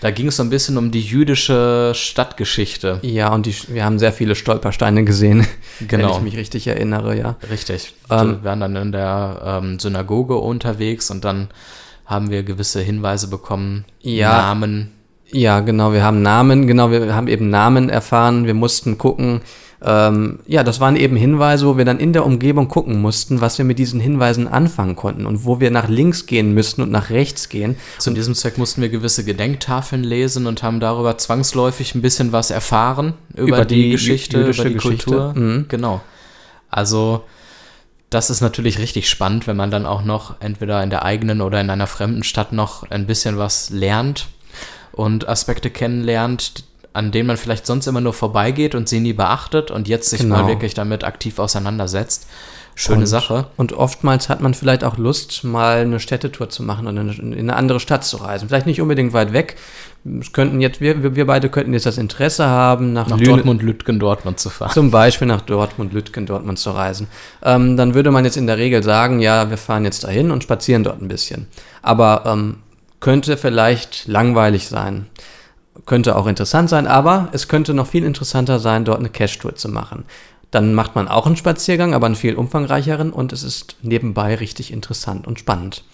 Da 0.00 0.10
ging 0.10 0.26
es 0.26 0.36
so 0.36 0.42
ein 0.42 0.50
bisschen 0.50 0.76
um 0.76 0.90
die 0.90 1.00
jüdische 1.00 1.92
Stadtgeschichte. 1.94 2.98
Ja, 3.02 3.32
und 3.32 3.46
die, 3.46 3.54
wir 3.68 3.84
haben 3.84 4.00
sehr 4.00 4.12
viele 4.12 4.34
Stolpersteine 4.34 5.04
gesehen, 5.04 5.46
genau. 5.86 6.08
wenn 6.08 6.16
ich 6.16 6.20
mich 6.20 6.36
richtig 6.36 6.66
erinnere, 6.66 7.16
ja. 7.16 7.36
Richtig. 7.48 7.94
Ähm, 8.10 8.38
wir 8.42 8.44
waren 8.44 8.58
dann 8.58 8.74
in 8.74 8.90
der 8.90 9.60
ähm, 9.62 9.78
Synagoge 9.78 10.34
unterwegs 10.34 11.12
und 11.12 11.24
dann 11.24 11.48
haben 12.06 12.28
wir 12.30 12.42
gewisse 12.42 12.80
Hinweise 12.80 13.28
bekommen, 13.28 13.84
ja, 14.00 14.36
Namen. 14.36 14.90
Ja, 15.30 15.60
genau, 15.60 15.92
wir 15.92 16.02
haben 16.02 16.22
Namen, 16.22 16.66
genau, 16.66 16.90
wir 16.90 17.14
haben 17.14 17.28
eben 17.28 17.50
Namen 17.50 17.88
erfahren, 17.88 18.46
wir 18.46 18.54
mussten 18.54 18.98
gucken, 18.98 19.42
ähm, 19.80 20.40
ja, 20.46 20.64
das 20.64 20.80
waren 20.80 20.96
eben 20.96 21.16
Hinweise, 21.16 21.66
wo 21.66 21.76
wir 21.76 21.84
dann 21.84 22.00
in 22.00 22.12
der 22.12 22.26
Umgebung 22.26 22.66
gucken 22.66 23.00
mussten, 23.00 23.40
was 23.40 23.58
wir 23.58 23.64
mit 23.64 23.78
diesen 23.78 24.00
Hinweisen 24.00 24.48
anfangen 24.48 24.96
konnten 24.96 25.24
und 25.24 25.44
wo 25.44 25.60
wir 25.60 25.70
nach 25.70 25.88
links 25.88 26.26
gehen 26.26 26.52
müssten 26.52 26.82
und 26.82 26.90
nach 26.90 27.10
rechts 27.10 27.48
gehen. 27.48 27.76
Zu 27.98 28.10
diesem 28.10 28.34
Zweck 28.34 28.58
mussten 28.58 28.82
wir 28.82 28.88
gewisse 28.88 29.24
Gedenktafeln 29.24 30.02
lesen 30.02 30.46
und 30.46 30.64
haben 30.64 30.80
darüber 30.80 31.16
zwangsläufig 31.16 31.94
ein 31.94 32.02
bisschen 32.02 32.32
was 32.32 32.50
erfahren 32.50 33.14
über, 33.34 33.48
über 33.48 33.64
die, 33.64 33.82
die, 33.82 33.90
Geschichte, 33.90 34.40
über 34.40 34.52
die 34.52 34.74
Geschichte. 34.74 35.10
Kultur. 35.10 35.34
Mhm. 35.34 35.66
Genau. 35.68 36.00
Also 36.70 37.24
das 38.10 38.30
ist 38.30 38.40
natürlich 38.40 38.78
richtig 38.78 39.08
spannend, 39.08 39.46
wenn 39.46 39.56
man 39.56 39.70
dann 39.70 39.86
auch 39.86 40.02
noch 40.02 40.40
entweder 40.40 40.82
in 40.82 40.90
der 40.90 41.04
eigenen 41.04 41.40
oder 41.40 41.60
in 41.60 41.70
einer 41.70 41.86
fremden 41.86 42.24
Stadt 42.24 42.52
noch 42.52 42.90
ein 42.90 43.06
bisschen 43.06 43.38
was 43.38 43.70
lernt 43.70 44.28
und 44.90 45.28
Aspekte 45.28 45.70
kennenlernt, 45.70 46.64
an 46.92 47.12
denen 47.12 47.26
man 47.26 47.36
vielleicht 47.36 47.66
sonst 47.66 47.86
immer 47.86 48.00
nur 48.00 48.12
vorbeigeht 48.12 48.74
und 48.74 48.88
sie 48.88 49.00
nie 49.00 49.12
beachtet 49.12 49.70
und 49.70 49.88
jetzt 49.88 50.10
sich 50.10 50.20
genau. 50.20 50.36
mal 50.36 50.48
wirklich 50.48 50.74
damit 50.74 51.04
aktiv 51.04 51.38
auseinandersetzt. 51.38 52.26
Schöne 52.74 53.00
und, 53.00 53.06
Sache. 53.06 53.48
Und 53.56 53.72
oftmals 53.72 54.28
hat 54.28 54.40
man 54.40 54.54
vielleicht 54.54 54.84
auch 54.84 54.98
Lust, 54.98 55.42
mal 55.42 55.78
eine 55.78 55.98
Städtetour 55.98 56.48
zu 56.48 56.62
machen 56.62 56.86
und 56.86 57.18
in 57.18 57.36
eine 57.36 57.56
andere 57.56 57.80
Stadt 57.80 58.04
zu 58.04 58.18
reisen. 58.18 58.48
Vielleicht 58.48 58.66
nicht 58.66 58.80
unbedingt 58.80 59.12
weit 59.12 59.32
weg. 59.32 59.56
Es 60.20 60.32
könnten 60.32 60.60
jetzt, 60.60 60.80
wir, 60.80 61.16
wir 61.16 61.26
beide 61.26 61.48
könnten 61.48 61.72
jetzt 61.72 61.86
das 61.86 61.98
Interesse 61.98 62.46
haben, 62.46 62.92
nach, 62.92 63.08
nach 63.08 63.18
Dortmund, 63.18 63.64
Lütgen, 63.64 63.98
Dortmund 63.98 64.38
zu 64.38 64.48
fahren. 64.48 64.70
Zum 64.70 64.92
Beispiel 64.92 65.26
nach 65.26 65.40
Dortmund, 65.40 65.92
Lütgen, 65.92 66.24
Dortmund 66.24 66.60
zu 66.60 66.70
reisen. 66.70 67.08
Ähm, 67.42 67.76
dann 67.76 67.94
würde 67.94 68.12
man 68.12 68.24
jetzt 68.24 68.36
in 68.36 68.46
der 68.46 68.58
Regel 68.58 68.84
sagen, 68.84 69.18
ja, 69.18 69.50
wir 69.50 69.58
fahren 69.58 69.84
jetzt 69.84 70.04
dahin 70.04 70.30
und 70.30 70.44
spazieren 70.44 70.84
dort 70.84 71.02
ein 71.02 71.08
bisschen. 71.08 71.48
Aber 71.82 72.22
ähm, 72.26 72.58
könnte 73.00 73.36
vielleicht 73.36 74.06
langweilig 74.06 74.68
sein 74.68 75.06
könnte 75.86 76.16
auch 76.16 76.26
interessant 76.26 76.68
sein, 76.68 76.86
aber 76.86 77.28
es 77.32 77.48
könnte 77.48 77.74
noch 77.74 77.86
viel 77.86 78.04
interessanter 78.04 78.58
sein, 78.58 78.84
dort 78.84 78.98
eine 78.98 79.10
Cache-Tour 79.10 79.54
zu 79.56 79.68
machen. 79.68 80.04
Dann 80.50 80.74
macht 80.74 80.94
man 80.94 81.08
auch 81.08 81.26
einen 81.26 81.36
Spaziergang, 81.36 81.94
aber 81.94 82.06
einen 82.06 82.14
viel 82.14 82.34
umfangreicheren 82.34 83.12
und 83.12 83.32
es 83.32 83.42
ist 83.42 83.76
nebenbei 83.82 84.34
richtig 84.34 84.72
interessant 84.72 85.26
und 85.26 85.38
spannend. 85.38 85.84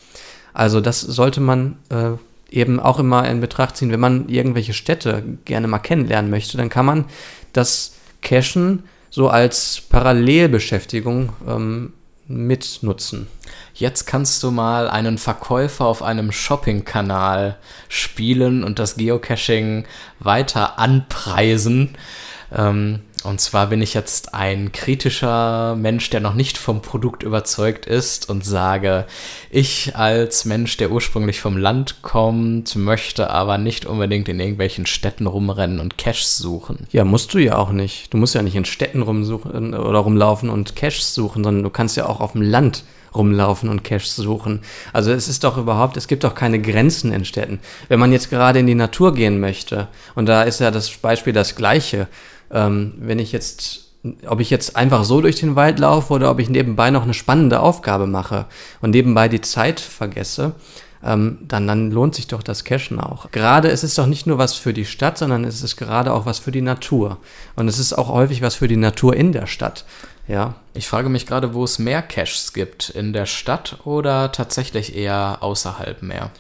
Also 0.53 0.81
das 0.81 1.01
sollte 1.01 1.41
man 1.41 1.79
äh, 1.89 2.13
eben 2.51 2.79
auch 2.79 3.01
immer 3.01 3.29
in 3.29 3.41
Betracht 3.41 3.77
ziehen. 3.77 3.91
Wenn 3.91 4.01
man 4.01 4.29
irgendwelche 4.29 4.73
Städte 4.73 5.25
gerne 5.45 5.67
mal 5.67 5.81
kennenlernen 5.81 6.31
möchte, 6.31 6.57
dann 6.57 6.69
kann 6.69 6.87
man 6.87 7.05
das 7.53 7.95
Cachen 8.23 8.85
so 9.11 9.29
als 9.29 9.83
Parallelbeschäftigung 9.89 11.33
ähm, 11.49 11.93
mitnutzen. 12.27 13.27
Jetzt 13.75 14.07
kannst 14.07 14.43
du 14.43 14.51
mal 14.51 14.89
einen 14.89 15.19
Verkäufer 15.19 15.85
auf 15.85 16.03
einem 16.03 16.33
Shopping-Kanal 16.33 17.57
spielen 17.89 18.65
und 18.65 18.79
das 18.79 18.97
Geocaching 18.97 19.85
weiter 20.21 20.79
anpreisen. 20.79 21.97
Ähm, 22.53 23.01
und 23.25 23.41
zwar 23.41 23.69
bin 23.69 23.81
ich 23.81 23.95
jetzt 23.95 24.35
ein 24.35 24.71
kritischer 24.71 25.77
Mensch, 25.77 26.11
der 26.11 26.21
noch 26.21 26.35
nicht 26.35 26.59
vom 26.59 26.83
Produkt 26.83 27.23
überzeugt 27.23 27.87
ist 27.87 28.29
und 28.29 28.45
sage, 28.45 29.07
ich 29.51 29.97
als 29.97 30.45
Mensch, 30.45 30.77
der 30.77 30.91
ursprünglich 30.91 31.41
vom 31.41 31.57
Land 31.57 32.03
kommt, 32.03 32.77
möchte 32.77 33.31
aber 33.31 33.57
nicht 33.57 33.87
unbedingt 33.87 34.29
in 34.29 34.41
irgendwelchen 34.41 34.85
Städten 34.85 35.27
rumrennen 35.27 35.81
und 35.81 35.97
Caches 35.97 36.37
suchen. 36.37 36.87
Ja, 36.93 37.05
musst 37.05 37.33
du 37.33 37.39
ja 37.39 37.57
auch 37.57 37.73
nicht. 37.73 38.13
Du 38.13 38.19
musst 38.19 38.35
ja 38.35 38.43
nicht 38.43 38.57
in 38.57 38.67
Städten 38.67 39.01
rumsuchen 39.01 39.73
oder 39.73 40.01
rumlaufen 40.01 40.51
und 40.51 40.77
Caches 40.77 41.15
suchen, 41.15 41.45
sondern 41.45 41.65
du 41.65 41.71
kannst 41.71 41.97
ja 41.97 42.07
auch 42.07 42.21
auf 42.21 42.33
dem 42.33 42.43
Land 42.43 42.85
rumlaufen 43.15 43.69
und 43.69 43.85
Caches 43.85 44.17
suchen. 44.17 44.61
Also 44.93 45.13
es 45.13 45.29
ist 45.29 45.45
doch 45.45 45.57
überhaupt, 45.57 45.97
es 45.97 46.09
gibt 46.09 46.25
doch 46.25 46.35
keine 46.35 46.61
Grenzen 46.61 47.13
in 47.13 47.25
Städten. 47.25 47.61
Wenn 47.89 48.01
man 48.01 48.13
jetzt 48.13 48.31
gerade 48.31 48.59
in 48.59 48.67
die 48.67 48.75
Natur 48.75 49.15
gehen 49.15 49.41
möchte, 49.41 49.89
und 50.15 50.27
da 50.27 50.43
ist 50.43 50.61
ja 50.61 50.71
das 50.71 50.91
Beispiel 50.91 51.33
das 51.33 51.55
gleiche, 51.55 52.09
ähm, 52.51 52.95
wenn 52.99 53.19
ich 53.19 53.33
jetzt, 53.33 53.91
ob 54.27 54.41
ich 54.41 54.51
jetzt 54.51 54.77
einfach 54.77 55.05
so 55.05 55.21
durch 55.21 55.37
den 55.37 55.57
Wald 55.57 55.79
laufe 55.79 56.13
oder 56.13 56.31
ob 56.31 56.39
ich 56.39 56.49
nebenbei 56.49 56.91
noch 56.91 57.05
eine 57.05 57.15
spannende 57.15 57.61
Aufgabe 57.61 58.07
mache 58.07 58.47
und 58.81 58.91
nebenbei 58.91 59.29
die 59.29 59.41
Zeit 59.41 59.81
vergesse, 59.81 60.53
ähm, 61.05 61.39
dann, 61.43 61.67
dann 61.67 61.91
lohnt 61.91 62.15
sich 62.15 62.27
doch 62.27 62.43
das 62.43 62.65
Cashen 62.65 62.99
auch. 62.99 63.31
Gerade 63.31 63.69
ist 63.69 63.85
es 63.85 63.95
doch 63.95 64.07
nicht 64.07 64.27
nur 64.27 64.39
was 64.39 64.55
für 64.55 64.73
die 64.73 64.87
Stadt, 64.87 65.19
sondern 65.19 65.45
es 65.45 65.63
ist 65.63 65.77
gerade 65.77 66.13
auch 66.13 66.25
was 66.25 66.39
für 66.39 66.51
die 66.51 66.63
Natur. 66.63 67.19
Und 67.57 67.69
es 67.69 67.79
ist 67.79 67.93
auch 67.93 68.09
häufig 68.09 68.41
was 68.41 68.55
für 68.55 68.69
die 68.69 68.77
Natur 68.77 69.15
in 69.15 69.33
der 69.33 69.47
Stadt. 69.47 69.85
Ja. 70.27 70.55
Ich 70.73 70.89
frage 70.89 71.09
mich 71.09 71.27
gerade, 71.27 71.55
wo 71.55 71.65
es 71.65 71.79
mehr 71.79 72.03
Caches 72.03 72.53
gibt, 72.53 72.91
in 72.91 73.13
der 73.13 73.27
Stadt 73.27 73.79
oder 73.85 74.33
tatsächlich 74.33 74.97
eher 74.97 75.39
außerhalb 75.41 76.03
mehr? 76.03 76.31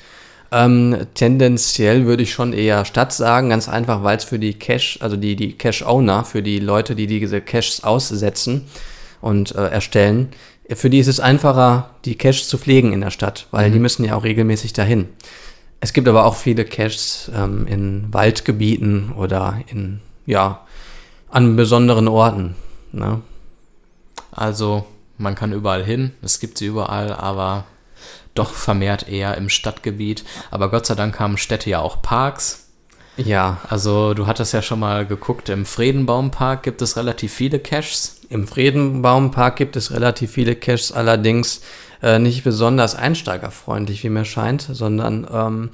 Ähm, 0.50 1.06
tendenziell 1.14 2.06
würde 2.06 2.22
ich 2.22 2.32
schon 2.32 2.52
eher 2.52 2.84
Stadt 2.84 3.12
sagen, 3.12 3.50
ganz 3.50 3.68
einfach, 3.68 4.02
weil 4.02 4.16
es 4.16 4.24
für 4.24 4.38
die 4.38 4.54
Cache, 4.54 4.98
also 5.00 5.16
die, 5.16 5.36
die 5.36 5.52
Cache-Owner, 5.58 6.24
für 6.24 6.42
die 6.42 6.60
Leute, 6.60 6.94
die 6.94 7.06
diese 7.06 7.40
Caches 7.40 7.82
aussetzen 7.82 8.66
und 9.20 9.54
äh, 9.54 9.68
erstellen, 9.68 10.28
für 10.70 10.88
die 10.88 10.98
ist 10.98 11.08
es 11.08 11.20
einfacher, 11.20 11.90
die 12.04 12.16
Caches 12.16 12.48
zu 12.48 12.56
pflegen 12.56 12.92
in 12.92 13.00
der 13.00 13.10
Stadt, 13.10 13.48
weil 13.50 13.68
mhm. 13.68 13.72
die 13.74 13.78
müssen 13.80 14.04
ja 14.04 14.16
auch 14.16 14.24
regelmäßig 14.24 14.72
dahin. 14.72 15.08
Es 15.80 15.92
gibt 15.92 16.08
aber 16.08 16.24
auch 16.24 16.36
viele 16.36 16.64
Caches 16.64 17.30
ähm, 17.34 17.66
in 17.66 18.06
Waldgebieten 18.12 19.12
oder 19.12 19.60
in, 19.66 20.00
ja, 20.24 20.64
an 21.30 21.56
besonderen 21.56 22.08
Orten. 22.08 22.54
Ne? 22.92 23.20
Also, 24.34 24.84
man 25.18 25.34
kann 25.34 25.52
überall 25.52 25.84
hin, 25.84 26.12
es 26.22 26.40
gibt 26.40 26.58
sie 26.58 26.66
überall, 26.66 27.12
aber 27.12 27.64
doch 28.34 28.50
vermehrt 28.52 29.08
eher 29.08 29.36
im 29.36 29.48
Stadtgebiet. 29.48 30.24
Aber 30.50 30.70
Gott 30.70 30.86
sei 30.86 30.94
Dank 30.94 31.18
haben 31.20 31.36
Städte 31.36 31.70
ja 31.70 31.80
auch 31.80 32.02
Parks. 32.02 32.64
Ja. 33.16 33.58
Also 33.68 34.14
du 34.14 34.26
hattest 34.26 34.52
ja 34.52 34.62
schon 34.62 34.80
mal 34.80 35.06
geguckt, 35.06 35.48
im 35.48 35.66
Friedenbaumpark 35.66 36.62
gibt 36.62 36.82
es 36.82 36.96
relativ 36.96 37.32
viele 37.32 37.60
Caches. 37.60 38.20
Im 38.28 38.48
Friedenbaumpark 38.48 39.56
gibt 39.56 39.76
es 39.76 39.92
relativ 39.92 40.32
viele 40.32 40.56
Caches, 40.56 40.90
allerdings 40.90 41.60
äh, 42.02 42.18
nicht 42.18 42.42
besonders 42.42 42.96
einsteigerfreundlich, 42.96 44.02
wie 44.02 44.08
mir 44.08 44.24
scheint, 44.24 44.62
sondern 44.62 45.26
ähm, 45.32 45.70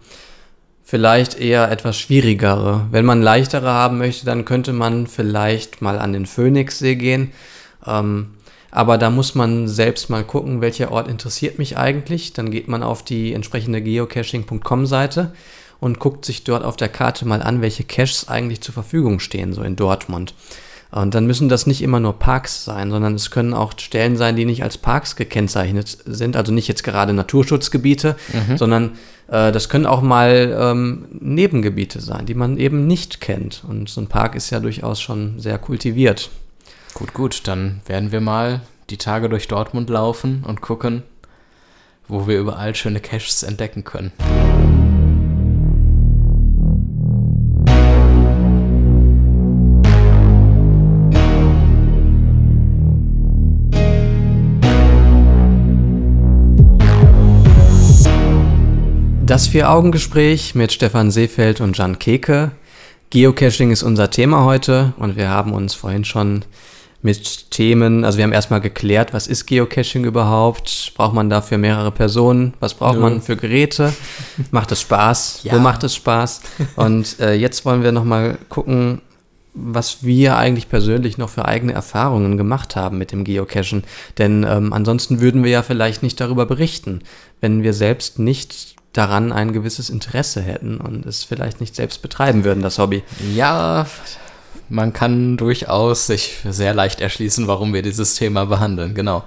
vielleicht 0.84 1.38
eher 1.38 1.70
etwas 1.70 1.96
schwierigere. 1.96 2.86
Wenn 2.90 3.06
man 3.06 3.22
leichtere 3.22 3.70
haben 3.70 3.96
möchte, 3.96 4.26
dann 4.26 4.44
könnte 4.44 4.74
man 4.74 5.06
vielleicht 5.06 5.80
mal 5.80 5.98
an 5.98 6.12
den 6.12 6.26
Phoenixsee 6.26 6.96
gehen. 6.96 7.32
Ähm, 7.86 8.34
aber 8.70 8.98
da 8.98 9.10
muss 9.10 9.34
man 9.34 9.68
selbst 9.68 10.10
mal 10.10 10.24
gucken, 10.24 10.60
welcher 10.60 10.92
Ort 10.92 11.08
interessiert 11.08 11.58
mich 11.58 11.76
eigentlich. 11.76 12.32
Dann 12.32 12.50
geht 12.50 12.68
man 12.68 12.82
auf 12.82 13.02
die 13.02 13.32
entsprechende 13.32 13.82
geocaching.com-Seite 13.82 15.32
und 15.80 15.98
guckt 15.98 16.24
sich 16.24 16.44
dort 16.44 16.64
auf 16.64 16.76
der 16.76 16.88
Karte 16.88 17.26
mal 17.26 17.42
an, 17.42 17.62
welche 17.62 17.84
Caches 17.84 18.28
eigentlich 18.28 18.60
zur 18.60 18.74
Verfügung 18.74 19.18
stehen, 19.18 19.52
so 19.52 19.62
in 19.62 19.76
Dortmund. 19.76 20.34
Und 20.92 21.14
dann 21.14 21.26
müssen 21.26 21.48
das 21.48 21.66
nicht 21.66 21.82
immer 21.82 22.00
nur 22.00 22.18
Parks 22.18 22.64
sein, 22.64 22.90
sondern 22.90 23.14
es 23.14 23.30
können 23.30 23.54
auch 23.54 23.72
Stellen 23.78 24.16
sein, 24.16 24.34
die 24.34 24.44
nicht 24.44 24.64
als 24.64 24.76
Parks 24.76 25.14
gekennzeichnet 25.14 25.98
sind, 26.04 26.36
also 26.36 26.52
nicht 26.52 26.66
jetzt 26.66 26.82
gerade 26.82 27.12
Naturschutzgebiete, 27.12 28.16
mhm. 28.32 28.56
sondern 28.56 28.92
äh, 29.28 29.52
das 29.52 29.68
können 29.68 29.86
auch 29.86 30.02
mal 30.02 30.56
ähm, 30.58 31.06
Nebengebiete 31.12 32.00
sein, 32.00 32.26
die 32.26 32.34
man 32.34 32.56
eben 32.56 32.88
nicht 32.88 33.20
kennt. 33.20 33.62
Und 33.68 33.88
so 33.88 34.00
ein 34.00 34.08
Park 34.08 34.34
ist 34.34 34.50
ja 34.50 34.58
durchaus 34.58 35.00
schon 35.00 35.38
sehr 35.38 35.58
kultiviert. 35.58 36.30
Gut, 37.00 37.14
gut, 37.14 37.48
dann 37.48 37.80
werden 37.86 38.12
wir 38.12 38.20
mal 38.20 38.60
die 38.90 38.98
Tage 38.98 39.30
durch 39.30 39.48
Dortmund 39.48 39.88
laufen 39.88 40.44
und 40.46 40.60
gucken, 40.60 41.02
wo 42.08 42.26
wir 42.28 42.38
überall 42.38 42.74
schöne 42.74 43.00
Caches 43.00 43.42
entdecken 43.42 43.84
können. 43.84 44.12
Das 59.24 59.46
Vier-Augen-Gespräch 59.46 60.54
mit 60.54 60.70
Stefan 60.70 61.10
Seefeld 61.10 61.62
und 61.62 61.78
Jan 61.78 61.98
Keke. 61.98 62.50
Geocaching 63.08 63.70
ist 63.70 63.82
unser 63.82 64.10
Thema 64.10 64.44
heute 64.44 64.92
und 64.98 65.16
wir 65.16 65.30
haben 65.30 65.54
uns 65.54 65.72
vorhin 65.72 66.04
schon 66.04 66.44
mit 67.02 67.50
Themen. 67.50 68.04
Also 68.04 68.18
wir 68.18 68.24
haben 68.24 68.32
erstmal 68.32 68.60
geklärt, 68.60 69.12
was 69.12 69.26
ist 69.26 69.46
Geocaching 69.46 70.04
überhaupt? 70.04 70.92
Braucht 70.96 71.14
man 71.14 71.30
dafür 71.30 71.58
mehrere 71.58 71.90
Personen? 71.90 72.54
Was 72.60 72.74
braucht 72.74 72.96
ja. 72.96 73.00
man 73.00 73.22
für 73.22 73.36
Geräte? 73.36 73.92
Macht 74.50 74.72
es 74.72 74.80
Spaß? 74.80 75.40
Ja. 75.50 75.54
Wo 75.54 75.58
macht 75.58 75.82
es 75.84 75.94
Spaß? 75.94 76.42
Und 76.76 77.18
äh, 77.18 77.34
jetzt 77.34 77.64
wollen 77.64 77.82
wir 77.82 77.92
nochmal 77.92 78.36
gucken, 78.48 79.00
was 79.54 80.04
wir 80.04 80.36
eigentlich 80.36 80.68
persönlich 80.68 81.18
noch 81.18 81.30
für 81.30 81.46
eigene 81.46 81.72
Erfahrungen 81.72 82.36
gemacht 82.36 82.76
haben 82.76 82.98
mit 82.98 83.12
dem 83.12 83.24
Geocachen. 83.24 83.84
Denn 84.18 84.44
ähm, 84.48 84.72
ansonsten 84.72 85.20
würden 85.20 85.42
wir 85.42 85.50
ja 85.50 85.62
vielleicht 85.62 86.02
nicht 86.02 86.20
darüber 86.20 86.46
berichten, 86.46 87.00
wenn 87.40 87.62
wir 87.62 87.72
selbst 87.72 88.18
nicht 88.18 88.76
daran 88.92 89.32
ein 89.32 89.52
gewisses 89.52 89.88
Interesse 89.88 90.42
hätten 90.42 90.78
und 90.78 91.06
es 91.06 91.24
vielleicht 91.24 91.60
nicht 91.60 91.74
selbst 91.76 92.02
betreiben 92.02 92.44
würden, 92.44 92.62
das 92.62 92.78
Hobby. 92.78 93.02
Ja, 93.34 93.86
man 94.70 94.92
kann 94.92 95.36
durchaus 95.36 96.06
sich 96.06 96.38
sehr 96.48 96.72
leicht 96.72 97.00
erschließen, 97.00 97.46
warum 97.48 97.74
wir 97.74 97.82
dieses 97.82 98.14
Thema 98.14 98.46
behandeln. 98.46 98.94
Genau. 98.94 99.24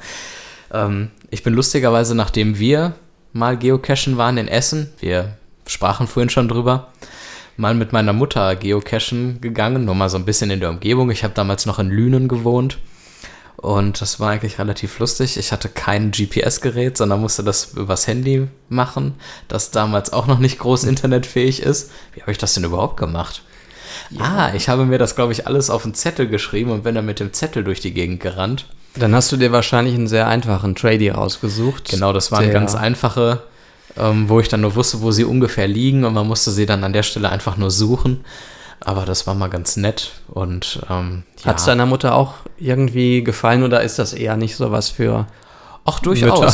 Ähm, 0.71 1.11
ich 1.29 1.43
bin 1.43 1.53
lustigerweise, 1.53 2.15
nachdem 2.15 2.57
wir 2.57 2.95
mal 3.33 3.57
geocachen 3.57 4.17
waren 4.17 4.37
in 4.37 4.47
Essen, 4.47 4.91
wir 4.99 5.37
sprachen 5.67 6.07
vorhin 6.07 6.29
schon 6.29 6.47
drüber, 6.47 6.91
mal 7.57 7.75
mit 7.75 7.93
meiner 7.93 8.13
Mutter 8.13 8.55
geocachen 8.55 9.41
gegangen, 9.41 9.85
nur 9.85 9.95
mal 9.95 10.09
so 10.09 10.17
ein 10.17 10.25
bisschen 10.25 10.49
in 10.49 10.59
der 10.59 10.69
Umgebung. 10.69 11.11
Ich 11.11 11.23
habe 11.23 11.33
damals 11.33 11.65
noch 11.65 11.77
in 11.77 11.89
Lünen 11.89 12.27
gewohnt. 12.27 12.79
Und 13.57 14.01
das 14.01 14.19
war 14.19 14.31
eigentlich 14.31 14.59
relativ 14.59 14.99
lustig. 14.99 15.37
Ich 15.37 15.51
hatte 15.51 15.69
kein 15.69 16.11
GPS-Gerät, 16.11 16.97
sondern 16.97 17.21
musste 17.21 17.43
das 17.43 17.73
übers 17.75 18.07
Handy 18.07 18.47
machen, 18.67 19.13
das 19.47 19.71
damals 19.71 20.11
auch 20.11 20.27
noch 20.27 20.39
nicht 20.39 20.59
groß 20.59 20.83
internetfähig 20.83 21.61
ist. 21.61 21.91
Wie 22.13 22.21
habe 22.21 22.31
ich 22.31 22.37
das 22.37 22.55
denn 22.55 22.65
überhaupt 22.65 22.97
gemacht? 22.97 23.43
Ja. 24.09 24.21
Ah, 24.21 24.51
ich 24.53 24.69
habe 24.69 24.85
mir 24.85 24.97
das, 24.97 25.15
glaube 25.15 25.33
ich, 25.33 25.47
alles 25.47 25.69
auf 25.69 25.83
einen 25.83 25.93
Zettel 25.93 26.27
geschrieben 26.27 26.71
und 26.71 26.83
bin 26.83 26.95
dann 26.95 27.05
mit 27.05 27.19
dem 27.19 27.33
Zettel 27.33 27.63
durch 27.63 27.79
die 27.79 27.93
Gegend 27.93 28.19
gerannt. 28.19 28.65
Dann 28.95 29.15
hast 29.15 29.31
du 29.31 29.37
dir 29.37 29.51
wahrscheinlich 29.51 29.95
einen 29.95 30.07
sehr 30.07 30.27
einfachen 30.27 30.75
Tradie 30.75 31.11
rausgesucht. 31.11 31.89
Genau, 31.89 32.13
das 32.13 32.31
waren 32.31 32.51
ganz 32.51 32.75
einfache, 32.75 33.41
ähm, 33.97 34.29
wo 34.29 34.39
ich 34.39 34.49
dann 34.49 34.61
nur 34.61 34.75
wusste, 34.75 35.01
wo 35.01 35.11
sie 35.11 35.23
ungefähr 35.23 35.67
liegen 35.67 36.05
und 36.05 36.13
man 36.13 36.27
musste 36.27 36.51
sie 36.51 36.65
dann 36.65 36.83
an 36.83 36.93
der 36.93 37.03
Stelle 37.03 37.29
einfach 37.29 37.57
nur 37.57 37.71
suchen. 37.71 38.23
Aber 38.79 39.05
das 39.05 39.25
war 39.25 39.33
mal 39.33 39.47
ganz 39.47 39.77
nett 39.77 40.11
und 40.27 40.81
ähm, 40.89 41.23
ja. 41.39 41.45
Hat 41.45 41.59
es 41.59 41.65
deiner 41.65 41.85
Mutter 41.85 42.15
auch 42.15 42.35
irgendwie 42.57 43.23
gefallen 43.23 43.63
oder 43.63 43.81
ist 43.81 43.97
das 43.97 44.13
eher 44.13 44.35
nicht 44.35 44.57
so 44.57 44.71
was 44.71 44.89
für 44.89 45.25
Ach, 45.85 45.99
durchaus. 45.99 46.39
Mütter? 46.39 46.53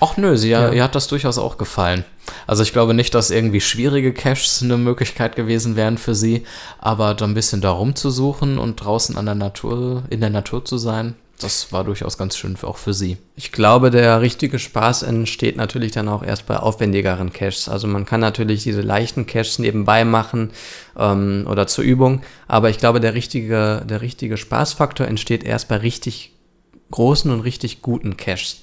Ach 0.00 0.16
nö, 0.16 0.36
sie, 0.36 0.50
ja. 0.50 0.72
ihr 0.72 0.82
hat 0.82 0.94
das 0.94 1.08
durchaus 1.08 1.38
auch 1.38 1.58
gefallen. 1.58 2.04
Also 2.46 2.62
ich 2.62 2.72
glaube 2.72 2.94
nicht, 2.94 3.14
dass 3.14 3.30
irgendwie 3.30 3.60
schwierige 3.60 4.12
Caches 4.14 4.62
eine 4.62 4.78
Möglichkeit 4.78 5.36
gewesen 5.36 5.76
wären 5.76 5.98
für 5.98 6.14
sie, 6.14 6.44
aber 6.78 7.14
da 7.14 7.26
ein 7.26 7.34
bisschen 7.34 7.60
da 7.60 7.70
rumzusuchen 7.70 8.58
und 8.58 8.76
draußen 8.76 9.16
an 9.16 9.26
der 9.26 9.34
Natur, 9.34 10.04
in 10.08 10.20
der 10.20 10.30
Natur 10.30 10.64
zu 10.64 10.78
sein, 10.78 11.16
das 11.42 11.72
war 11.72 11.84
durchaus 11.84 12.18
ganz 12.18 12.36
schön 12.36 12.56
auch 12.62 12.76
für 12.76 12.92
sie. 12.92 13.16
Ich 13.34 13.50
glaube, 13.50 13.90
der 13.90 14.20
richtige 14.20 14.58
Spaß 14.58 15.02
entsteht 15.02 15.56
natürlich 15.56 15.92
dann 15.92 16.08
auch 16.08 16.22
erst 16.22 16.46
bei 16.46 16.58
aufwendigeren 16.58 17.32
Caches. 17.32 17.68
Also 17.68 17.86
man 17.86 18.04
kann 18.04 18.20
natürlich 18.20 18.62
diese 18.62 18.82
leichten 18.82 19.26
Caches 19.26 19.58
nebenbei 19.58 20.04
machen 20.04 20.50
ähm, 20.98 21.46
oder 21.48 21.66
zur 21.66 21.84
Übung, 21.84 22.22
aber 22.46 22.70
ich 22.70 22.78
glaube, 22.78 23.00
der 23.00 23.14
richtige, 23.14 23.82
der 23.88 24.02
richtige 24.02 24.36
Spaßfaktor 24.36 25.06
entsteht 25.06 25.42
erst 25.42 25.68
bei 25.68 25.76
richtig 25.76 26.32
großen 26.90 27.30
und 27.30 27.40
richtig 27.40 27.82
guten 27.82 28.16
Caches. 28.16 28.62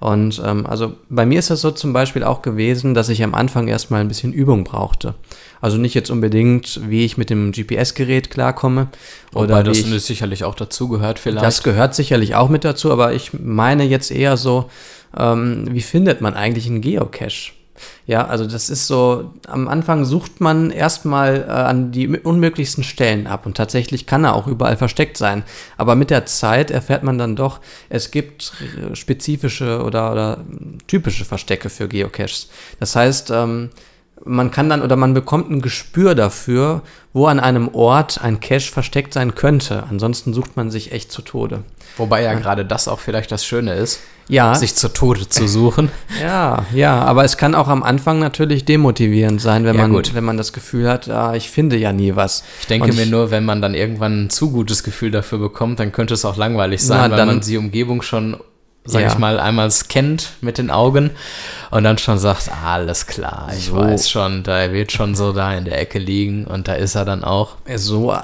Und 0.00 0.42
ähm, 0.44 0.66
also 0.66 0.94
bei 1.08 1.24
mir 1.24 1.38
ist 1.38 1.50
das 1.50 1.60
so 1.60 1.70
zum 1.70 1.92
Beispiel 1.92 2.24
auch 2.24 2.42
gewesen, 2.42 2.94
dass 2.94 3.08
ich 3.08 3.22
am 3.22 3.34
Anfang 3.34 3.68
erstmal 3.68 4.00
ein 4.00 4.08
bisschen 4.08 4.32
Übung 4.32 4.64
brauchte. 4.64 5.14
Also 5.60 5.78
nicht 5.78 5.94
jetzt 5.94 6.10
unbedingt, 6.10 6.80
wie 6.88 7.04
ich 7.04 7.16
mit 7.16 7.30
dem 7.30 7.52
GPS-Gerät 7.52 8.30
klarkomme. 8.30 8.88
Oder 9.32 9.54
Wobei 9.54 9.62
das 9.62 9.78
ich, 9.78 10.02
sicherlich 10.02 10.44
auch 10.44 10.54
dazu 10.54 10.88
gehört 10.88 11.18
vielleicht. 11.18 11.44
Das 11.44 11.62
gehört 11.62 11.94
sicherlich 11.94 12.34
auch 12.34 12.48
mit 12.48 12.64
dazu, 12.64 12.92
aber 12.92 13.14
ich 13.14 13.32
meine 13.32 13.84
jetzt 13.84 14.10
eher 14.10 14.36
so, 14.36 14.70
ähm, 15.16 15.68
wie 15.70 15.80
findet 15.80 16.20
man 16.20 16.34
eigentlich 16.34 16.66
einen 16.66 16.80
Geocache? 16.80 17.52
Ja, 18.06 18.26
also 18.26 18.46
das 18.46 18.70
ist 18.70 18.86
so, 18.86 19.32
am 19.46 19.68
Anfang 19.68 20.04
sucht 20.04 20.40
man 20.40 20.70
erstmal 20.70 21.44
äh, 21.48 21.50
an 21.50 21.90
die 21.90 22.08
unmöglichsten 22.08 22.84
Stellen 22.84 23.26
ab 23.26 23.46
und 23.46 23.56
tatsächlich 23.56 24.06
kann 24.06 24.24
er 24.24 24.34
auch 24.34 24.46
überall 24.46 24.76
versteckt 24.76 25.16
sein. 25.16 25.42
Aber 25.76 25.94
mit 25.94 26.10
der 26.10 26.26
Zeit 26.26 26.70
erfährt 26.70 27.02
man 27.02 27.18
dann 27.18 27.36
doch, 27.36 27.60
es 27.88 28.10
gibt 28.10 28.52
spezifische 28.92 29.82
oder, 29.82 30.12
oder 30.12 30.44
typische 30.86 31.24
Verstecke 31.24 31.70
für 31.70 31.88
Geocaches. 31.88 32.48
Das 32.78 32.94
heißt, 32.94 33.30
ähm, 33.30 33.70
man 34.24 34.50
kann 34.50 34.68
dann 34.68 34.82
oder 34.82 34.96
man 34.96 35.14
bekommt 35.14 35.50
ein 35.50 35.60
Gespür 35.60 36.14
dafür, 36.14 36.82
wo 37.12 37.26
an 37.26 37.40
einem 37.40 37.68
Ort 37.74 38.22
ein 38.22 38.40
Cache 38.40 38.72
versteckt 38.72 39.12
sein 39.12 39.34
könnte. 39.34 39.84
Ansonsten 39.90 40.32
sucht 40.32 40.56
man 40.56 40.70
sich 40.70 40.92
echt 40.92 41.10
zu 41.10 41.22
Tode. 41.22 41.64
Wobei 41.96 42.22
ja 42.22 42.34
gerade 42.34 42.64
das 42.64 42.88
auch 42.88 43.00
vielleicht 43.00 43.32
das 43.32 43.44
Schöne 43.44 43.74
ist, 43.74 44.00
ja. 44.28 44.54
sich 44.54 44.74
zu 44.74 44.88
Tode 44.92 45.28
zu 45.28 45.46
suchen. 45.48 45.90
Ja, 46.22 46.64
ja, 46.72 47.02
aber 47.02 47.24
es 47.24 47.36
kann 47.36 47.54
auch 47.54 47.66
am 47.68 47.82
Anfang 47.82 48.18
natürlich 48.20 48.64
demotivierend 48.64 49.40
sein, 49.40 49.64
wenn, 49.64 49.74
Ja, 49.74 49.82
man, 49.82 49.92
gut. 49.92 50.14
wenn 50.14 50.24
man 50.24 50.36
das 50.36 50.52
Gefühl 50.52 50.88
hat, 50.88 51.08
ah, 51.10 51.34
ich 51.34 51.50
finde 51.50 51.76
ja 51.76 51.92
nie 51.92 52.14
was. 52.16 52.44
Ich 52.60 52.66
denke 52.68 52.90
Und 52.90 52.96
mir 52.96 53.06
nur, 53.06 53.30
wenn 53.30 53.44
man 53.44 53.60
dann 53.60 53.74
irgendwann 53.74 54.24
ein 54.26 54.30
zu 54.30 54.50
gutes 54.52 54.82
Gefühl 54.84 55.10
dafür 55.10 55.38
bekommt, 55.38 55.80
dann 55.80 55.90
könnte 55.92 56.14
es 56.14 56.24
auch 56.24 56.36
langweilig 56.36 56.82
sein, 56.82 56.98
Na, 56.98 57.10
weil 57.10 57.16
dann- 57.18 57.28
man 57.28 57.40
die 57.40 57.56
Umgebung 57.58 58.00
schon, 58.02 58.36
sag 58.86 59.00
Ja. 59.02 59.08
ich 59.08 59.16
mal, 59.18 59.40
einmal 59.40 59.70
scannt 59.70 60.30
mit 60.42 60.58
den 60.58 60.70
Augen 60.70 61.10
und 61.70 61.84
dann 61.84 61.96
schon 61.96 62.18
sagt, 62.18 62.50
alles 62.64 63.06
klar, 63.06 63.50
ich 63.56 63.66
So. 63.66 63.76
weiß 63.76 64.10
schon, 64.10 64.42
da 64.42 64.72
wird 64.72 64.92
schon 64.92 65.14
so 65.14 65.32
da 65.32 65.54
in 65.54 65.64
der 65.64 65.80
Ecke 65.80 65.98
liegen 65.98 66.46
und 66.46 66.68
da 66.68 66.74
ist 66.74 66.94
er 66.94 67.04
dann 67.06 67.24
auch. 67.24 67.56
So, 67.76 68.14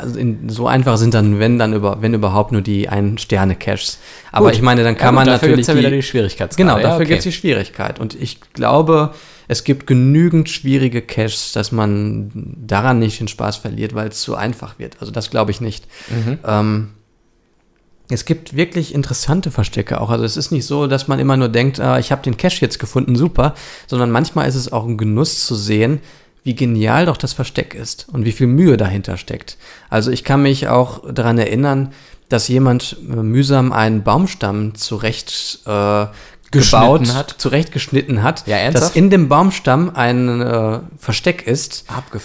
so 0.49 0.67
einfach 0.67 0.99
sind 0.99 1.15
dann, 1.15 1.39
wenn 1.39 1.59
dann 1.59 1.73
über, 1.73 2.03
wenn 2.03 2.13
überhaupt 2.13 2.53
nur 2.53 2.61
die 2.61 2.89
Ein-Sterne-Caches. 2.91 3.99
Aber 4.33 4.47
Gut. 4.47 4.57
ich 4.57 4.63
meine, 4.63 4.83
dann 4.85 4.95
Ja, 4.95 5.01
kann 5.01 5.09
gut, 5.15 5.15
man 5.17 5.27
dafür 5.27 5.49
natürlich 5.49 5.67
gibt's 5.67 5.69
ja 5.69 5.77
wieder 5.77 5.91
die 5.97 6.03
Schwierigkeitsgrade. 6.03 6.63
Genau, 6.69 6.77
Ja, 6.77 6.83
dafür 6.83 6.97
okay. 6.97 7.07
gibt 7.07 7.19
es 7.21 7.25
die 7.25 7.33
Schwierigkeit. 7.33 7.99
Und 7.99 8.15
ich 8.21 8.39
glaube, 8.53 9.15
es 9.49 9.65
gibt 9.65 9.87
genügend 9.87 10.49
schwierige 10.51 11.01
Caches, 11.03 11.53
dass 11.53 11.73
man 11.73 12.31
daran 12.35 12.99
nicht 12.99 13.19
den 13.19 13.29
Spaß 13.29 13.57
verliert, 13.57 13.95
weil 13.95 14.09
es 14.09 14.21
zu 14.21 14.37
einfach 14.37 14.79
wird. 14.79 14.97
Also 15.01 15.11
das 15.11 15.31
glaube 15.31 15.51
ich 15.53 15.61
nicht. 15.61 15.87
Mhm. 16.09 16.39
Ähm, 16.47 16.89
es 18.11 18.25
gibt 18.25 18.57
wirklich 18.57 18.95
interessante 18.95 19.51
Verstecke 19.51 20.01
auch. 20.01 20.11
Also 20.11 20.25
es 20.25 20.37
ist 20.37 20.51
nicht 20.51 20.67
so, 20.67 20.87
dass 20.87 21.09
man 21.09 21.19
immer 21.19 21.37
nur 21.37 21.49
denkt, 21.49 21.81
ah, 21.81 21.99
ich 21.99 22.13
habe 22.13 22.23
den 22.23 22.37
Cache 22.37 22.61
jetzt 22.61 22.79
gefunden, 22.79 23.17
super, 23.17 23.55
sondern 23.87 24.11
manchmal 24.11 24.49
ist 24.49 24.55
es 24.55 24.73
auch 24.73 24.87
ein 24.87 24.99
Genuss 24.99 25.47
zu 25.47 25.55
sehen, 25.55 26.01
wie 26.43 26.55
genial 26.55 27.07
doch 27.07 27.17
das 27.17 27.33
Versteck 27.33 27.75
ist 27.75 28.07
und 28.13 28.25
wie 28.25 28.33
viel 28.33 28.47
Mühe 28.47 28.77
dahinter 28.77 29.17
steckt. 29.17 29.57
Also 29.89 30.11
ich 30.11 30.25
kann 30.25 30.43
mich 30.43 30.69
auch 30.69 31.03
daran 31.13 31.39
erinnern, 31.39 31.93
dass 32.29 32.49
jemand 32.49 32.97
äh, 33.11 33.17
mühsam 33.17 33.73
einen 33.73 34.03
Baumstamm 34.03 34.75
zurecht 34.75 35.61
äh, 35.67 36.07
gebaut, 36.51 37.15
hat? 37.15 37.35
zurechtgeschnitten 37.39 38.23
hat, 38.23 38.47
Ja, 38.47 38.57
ernsthaft? 38.57 38.89
dass 38.91 38.97
in 38.97 39.11
dem 39.11 39.29
Baumstamm 39.29 39.91
ein 39.95 40.41
äh, 40.41 40.81
Versteck 40.99 41.47
ist, 41.47 41.85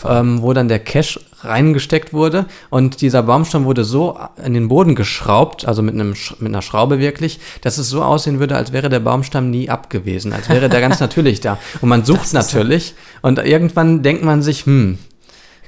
ähm, 0.10 0.42
wo 0.42 0.54
dann 0.54 0.68
der 0.68 0.80
Cache 0.80 1.20
reingesteckt 1.42 2.12
wurde 2.12 2.46
und 2.72 3.02
dieser 3.02 3.22
Baumstamm 3.22 3.66
wurde 3.66 3.84
so 3.84 4.18
in 4.44 4.54
den 4.56 4.68
Boden 4.68 4.96
geschraubt, 4.96 5.68
also 5.68 5.82
mit, 5.84 5.94
einem, 5.94 6.14
Sch- 6.14 6.34
mit 6.40 6.50
einer 6.50 6.64
Schraube 6.64 6.98
wirklich, 7.00 7.40
dass 7.62 7.78
es 7.78 7.90
so 7.90 8.02
aussehen 8.04 8.40
würde, 8.40 8.56
als 8.56 8.72
wäre 8.74 8.90
der 8.90 9.00
Baumstamm 9.00 9.52
nie 9.52 9.70
abgewesen, 9.70 10.34
als 10.34 10.50
wäre 10.50 10.70
der 10.70 10.82
ganz 10.82 11.00
natürlich 11.02 11.42
da. 11.42 11.60
Und 11.82 11.90
man 11.90 12.04
sucht 12.04 12.34
natürlich 12.34 12.96
und 13.22 13.38
irgendwann 13.40 14.02
denkt 14.02 14.24
man 14.24 14.42
sich, 14.42 14.66
hm, 14.66 14.98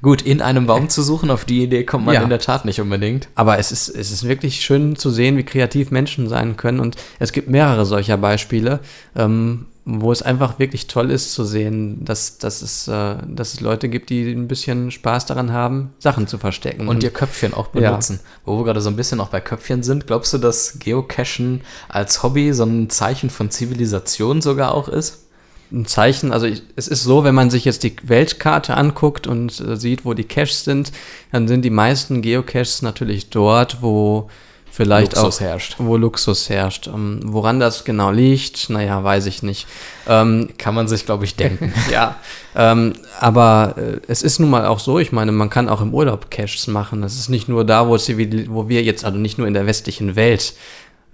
Gut, 0.02 0.22
in 0.22 0.42
einem 0.42 0.68
Baum 0.68 0.90
zu 0.90 1.02
suchen, 1.02 1.30
auf 1.32 1.46
die 1.46 1.64
Idee 1.64 1.84
kommt 1.84 2.06
man 2.06 2.16
Ja. 2.16 2.22
in 2.22 2.30
der 2.30 2.40
Tat 2.40 2.66
nicht 2.66 2.80
unbedingt. 2.82 3.28
Aber 3.36 3.58
es 3.58 3.72
ist, 3.72 3.90
es 3.90 4.12
ist 4.12 4.28
wirklich 4.28 4.62
schön 4.62 4.96
zu 4.96 5.10
sehen, 5.10 5.38
wie 5.38 5.44
kreativ 5.44 5.92
Menschen 5.92 6.30
sein 6.30 6.56
können. 6.58 6.80
Und 6.80 6.96
es 7.20 7.32
gibt 7.32 7.50
mehrere 7.50 7.86
solcher 7.86 8.18
Beispiele, 8.18 8.80
ähm, 9.16 9.66
wo 9.90 10.12
es 10.12 10.22
einfach 10.22 10.60
wirklich 10.60 10.88
toll 10.88 11.12
ist 11.12 11.32
zu 11.32 11.46
sehen, 11.46 12.04
dass, 12.04 12.38
dass, 12.40 12.62
es, 12.62 12.90
äh, 12.90 13.16
dass 13.26 13.54
es 13.54 13.62
Leute 13.62 13.88
gibt, 13.88 14.10
die 14.10 14.30
ein 14.34 14.48
bisschen 14.50 14.92
Spaß 14.92 15.26
daran 15.28 15.54
haben, 15.54 15.92
Sachen 15.98 16.28
zu 16.28 16.38
verstecken. 16.38 16.90
Und 16.90 17.04
ihr 17.04 17.10
Köpfchen 17.12 17.54
auch 17.54 17.70
Ja. 17.74 17.90
benutzen. 17.92 18.20
Wo 18.44 18.58
wir 18.60 18.66
gerade 18.66 18.82
so 18.82 18.90
ein 18.90 18.98
bisschen 18.98 19.22
auch 19.22 19.30
bei 19.30 19.40
Köpfchen 19.40 19.84
sind, 19.84 20.06
glaubst 20.06 20.34
du, 20.34 20.38
dass 20.40 20.78
Geocachen 20.80 21.62
als 21.88 22.22
Hobby 22.22 22.52
so 22.54 22.64
ein 22.66 22.90
Zeichen 22.90 23.30
von 23.30 23.50
Zivilisation 23.50 24.42
sogar 24.42 24.74
auch 24.74 24.90
ist? 24.90 25.24
Ein 25.72 25.86
Zeichen, 25.86 26.32
also 26.32 26.46
ich, 26.46 26.64
es 26.76 26.88
ist 26.88 27.04
so, 27.04 27.24
wenn 27.24 27.36
man 27.36 27.50
sich 27.50 27.66
jetzt 27.66 27.84
die 27.84 27.96
Weltkarte 28.04 28.76
anguckt 28.76 29.28
und 29.28 29.60
äh, 29.60 29.76
sieht, 29.76 30.06
wo 30.06 30.14
die 30.14 30.24
Caches 30.24 30.64
sind, 30.64 30.92
dann 31.32 31.48
sind 31.48 31.64
die 31.64 31.70
meisten 31.70 32.22
Geocaches 32.22 32.82
natürlich 32.82 33.30
dort, 33.30 33.82
wo 33.82 34.30
vielleicht 34.78 35.16
Luxus 35.16 35.38
auch 35.38 35.42
herrscht. 35.42 35.76
wo 35.80 35.98
Luxus 35.98 36.50
herrscht. 36.50 36.88
Ähm, 36.88 37.20
woran 37.24 37.60
das 37.60 37.84
genau 37.84 38.12
liegt, 38.12 38.70
naja, 38.70 39.04
weiß 39.04 39.26
ich 39.26 39.42
nicht. 39.42 39.66
Ähm, 40.08 40.50
Kann 40.58 40.76
man 40.76 40.88
sich, 40.88 41.06
glaube 41.06 41.26
ich, 41.26 41.36
denken. 41.36 41.74
ja, 41.92 42.16
ähm, 42.56 42.94
aber 43.20 43.76
äh, 43.78 44.00
es 44.08 44.22
ist 44.22 44.40
nun 44.40 44.52
mal 44.52 44.68
auch 44.68 44.80
so, 44.80 45.00
ich 45.00 45.12
meine, 45.12 45.32
man 45.32 45.50
kann 45.50 45.68
auch 45.68 45.82
im 45.82 45.94
Urlaub 45.94 46.30
Caches 46.30 46.68
machen. 46.68 47.02
Es 47.04 47.18
ist 47.18 47.30
nicht 47.30 47.50
nur 47.50 47.66
da, 47.66 47.88
wo, 47.88 47.96
wo 47.96 48.70
wir 48.70 48.84
jetzt, 48.84 49.04
also 49.04 49.18
nicht 49.18 49.40
nur 49.40 49.48
in 49.48 49.56
der 49.56 49.66
westlichen 49.66 50.16
Welt, 50.16 50.54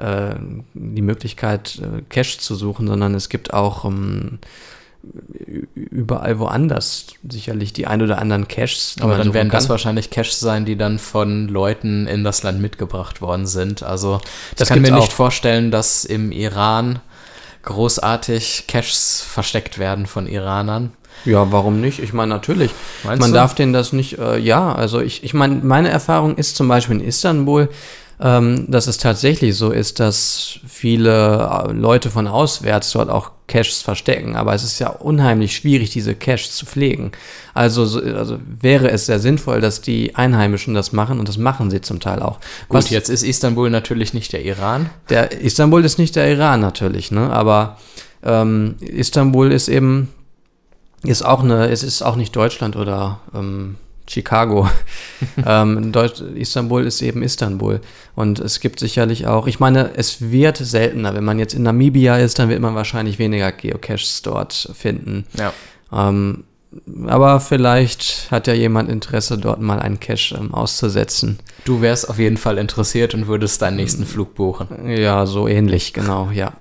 äh, 0.03 0.35
die 0.73 1.01
Möglichkeit, 1.01 1.79
äh, 1.81 2.01
Caches 2.09 2.39
zu 2.39 2.55
suchen, 2.55 2.87
sondern 2.87 3.15
es 3.15 3.29
gibt 3.29 3.53
auch 3.53 3.85
ähm, 3.85 4.39
überall 5.73 6.39
woanders 6.39 7.07
sicherlich 7.29 7.73
die 7.73 7.87
ein 7.87 8.01
oder 8.01 8.19
anderen 8.19 8.47
Caches. 8.47 8.95
Aber 9.01 9.17
dann 9.17 9.33
werden 9.33 9.49
das 9.49 9.65
kann. 9.65 9.71
wahrscheinlich 9.71 10.09
Caches 10.09 10.39
sein, 10.39 10.65
die 10.65 10.77
dann 10.77 10.99
von 10.99 11.47
Leuten 11.47 12.07
in 12.07 12.23
das 12.23 12.43
Land 12.43 12.61
mitgebracht 12.61 13.21
worden 13.21 13.45
sind. 13.45 13.83
Also 13.83 14.21
ich 14.51 14.55
Das 14.57 14.69
kann 14.69 14.79
mir 14.81 14.87
gibt's 14.87 15.01
nicht 15.01 15.11
auch. 15.11 15.15
vorstellen, 15.15 15.71
dass 15.71 16.05
im 16.05 16.31
Iran 16.31 16.99
großartig 17.63 18.65
Caches 18.67 19.21
versteckt 19.27 19.77
werden 19.79 20.05
von 20.05 20.27
Iranern. 20.27 20.93
Ja, 21.25 21.51
warum 21.51 21.79
nicht? 21.79 21.99
Ich 21.99 22.11
meine, 22.11 22.29
natürlich. 22.29 22.71
Meinst 23.03 23.21
man 23.21 23.31
du? 23.31 23.35
darf 23.35 23.55
denen 23.55 23.71
das 23.71 23.93
nicht, 23.93 24.17
äh, 24.19 24.37
ja, 24.37 24.73
also 24.73 24.99
ich, 24.99 25.23
ich 25.23 25.33
meine, 25.33 25.55
meine 25.63 25.89
Erfahrung 25.89 26.35
ist 26.35 26.55
zum 26.55 26.67
Beispiel 26.67 26.99
in 26.99 27.07
Istanbul, 27.07 27.69
ähm, 28.19 28.65
dass 28.69 28.87
es 28.87 28.97
tatsächlich 28.97 29.55
so 29.55 29.71
ist, 29.71 29.99
dass 29.99 30.59
viele 30.67 31.65
äh, 31.67 31.71
Leute 31.71 32.09
von 32.09 32.27
auswärts 32.27 32.91
dort 32.91 33.09
auch 33.09 33.31
Caches 33.47 33.81
verstecken. 33.81 34.35
Aber 34.35 34.53
es 34.53 34.63
ist 34.63 34.79
ja 34.79 34.89
unheimlich 34.89 35.55
schwierig, 35.55 35.89
diese 35.91 36.15
Caches 36.15 36.55
zu 36.55 36.65
pflegen. 36.65 37.11
Also, 37.53 37.85
so, 37.85 38.01
also 38.01 38.39
wäre 38.61 38.89
es 38.89 39.05
sehr 39.05 39.19
sinnvoll, 39.19 39.61
dass 39.61 39.81
die 39.81 40.15
Einheimischen 40.15 40.73
das 40.73 40.93
machen 40.93 41.19
und 41.19 41.27
das 41.27 41.37
machen 41.37 41.69
sie 41.69 41.81
zum 41.81 41.99
Teil 41.99 42.21
auch. 42.21 42.39
Gut, 42.69 42.89
jetzt 42.89 43.09
ist 43.09 43.23
Istanbul 43.23 43.69
natürlich 43.69 44.13
nicht 44.13 44.33
der 44.33 44.43
Iran. 44.43 44.89
Der 45.09 45.31
Istanbul 45.41 45.83
ist 45.83 45.97
nicht 45.97 46.15
der 46.15 46.31
Iran 46.31 46.61
natürlich, 46.61 47.11
ne? 47.11 47.31
Aber 47.31 47.77
ähm, 48.23 48.75
Istanbul 48.79 49.51
ist 49.51 49.67
eben 49.67 50.09
ist 51.03 51.23
auch 51.23 51.43
eine, 51.43 51.69
es 51.69 51.83
ist 51.83 52.01
auch 52.01 52.15
nicht 52.15 52.35
Deutschland 52.35 52.77
oder 52.77 53.19
ähm, 53.35 53.75
Chicago. 54.07 54.69
ähm, 55.45 55.91
Deutsch, 55.91 56.21
Istanbul 56.21 56.85
ist 56.85 57.01
eben 57.01 57.23
Istanbul. 57.23 57.81
Und 58.15 58.39
es 58.39 58.59
gibt 58.59 58.79
sicherlich 58.79 59.27
auch, 59.27 59.47
ich 59.47 59.59
meine, 59.59 59.91
es 59.95 60.31
wird 60.31 60.57
seltener. 60.57 61.15
Wenn 61.15 61.23
man 61.23 61.39
jetzt 61.39 61.53
in 61.53 61.63
Namibia 61.63 62.17
ist, 62.17 62.39
dann 62.39 62.49
wird 62.49 62.59
man 62.59 62.75
wahrscheinlich 62.75 63.19
weniger 63.19 63.51
Geocaches 63.51 64.21
dort 64.21 64.69
finden. 64.73 65.25
Ja. 65.37 65.53
Ähm, 65.91 66.43
aber 67.05 67.39
vielleicht 67.39 68.31
hat 68.31 68.47
ja 68.47 68.53
jemand 68.53 68.89
Interesse, 68.89 69.37
dort 69.37 69.61
mal 69.61 69.79
einen 69.79 69.99
Cache 69.99 70.35
ähm, 70.35 70.53
auszusetzen. 70.53 71.39
Du 71.65 71.81
wärst 71.81 72.09
auf 72.09 72.19
jeden 72.19 72.37
Fall 72.37 72.57
interessiert 72.57 73.13
und 73.13 73.27
würdest 73.27 73.61
deinen 73.61 73.77
nächsten 73.77 74.05
Flug 74.05 74.35
buchen. 74.35 74.89
Ja, 74.89 75.25
so 75.25 75.47
ähnlich, 75.47 75.93
genau, 75.93 76.29
ja. 76.31 76.53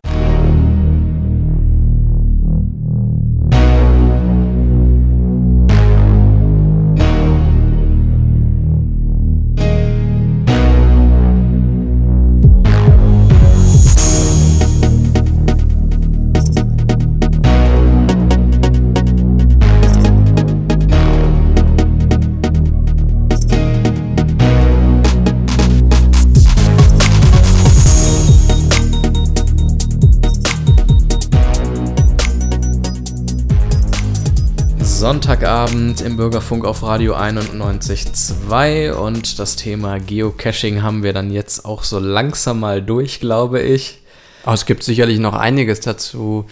Sonntagabend 35.43 36.01
im 36.03 36.17
Bürgerfunk 36.17 36.65
auf 36.65 36.85
Radio 36.85 37.17
91.2 37.17 38.93
und 38.93 39.41
das 39.41 39.57
Thema 39.57 39.99
Geocaching 39.99 40.83
haben 40.83 41.03
wir 41.03 41.13
dann 41.13 41.33
jetzt 41.33 41.65
auch 41.65 41.83
so 41.83 41.99
langsam 41.99 42.61
mal 42.61 42.81
durch, 42.81 43.19
glaube 43.19 43.61
ich. 43.61 43.99
Aber 44.45 44.55
es 44.55 44.67
gibt 44.67 44.85
sicherlich 44.85 45.19
noch 45.19 45.35
einiges 45.35 45.81
dazu 45.81 46.47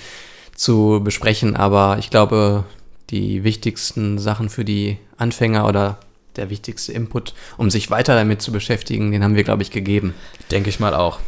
zu 0.56 1.00
besprechen, 1.04 1.54
aber 1.54 1.98
ich 2.00 2.10
glaube, 2.10 2.64
die 3.10 3.44
wichtigsten 3.44 4.18
Sachen 4.18 4.48
für 4.48 4.64
die 4.64 4.98
Anfänger 5.16 5.68
oder 5.68 6.00
der 6.34 6.50
wichtigste 6.50 6.90
Input, 6.92 7.34
um 7.58 7.70
sich 7.70 7.92
weiter 7.92 8.16
damit 8.16 8.42
zu 8.42 8.50
beschäftigen, 8.50 9.12
den 9.12 9.22
haben 9.22 9.36
wir, 9.36 9.44
glaube 9.44 9.62
ich, 9.62 9.70
gegeben. 9.70 10.14
Denke 10.50 10.68
ich 10.68 10.80
mal 10.80 10.96
auch. 10.96 11.20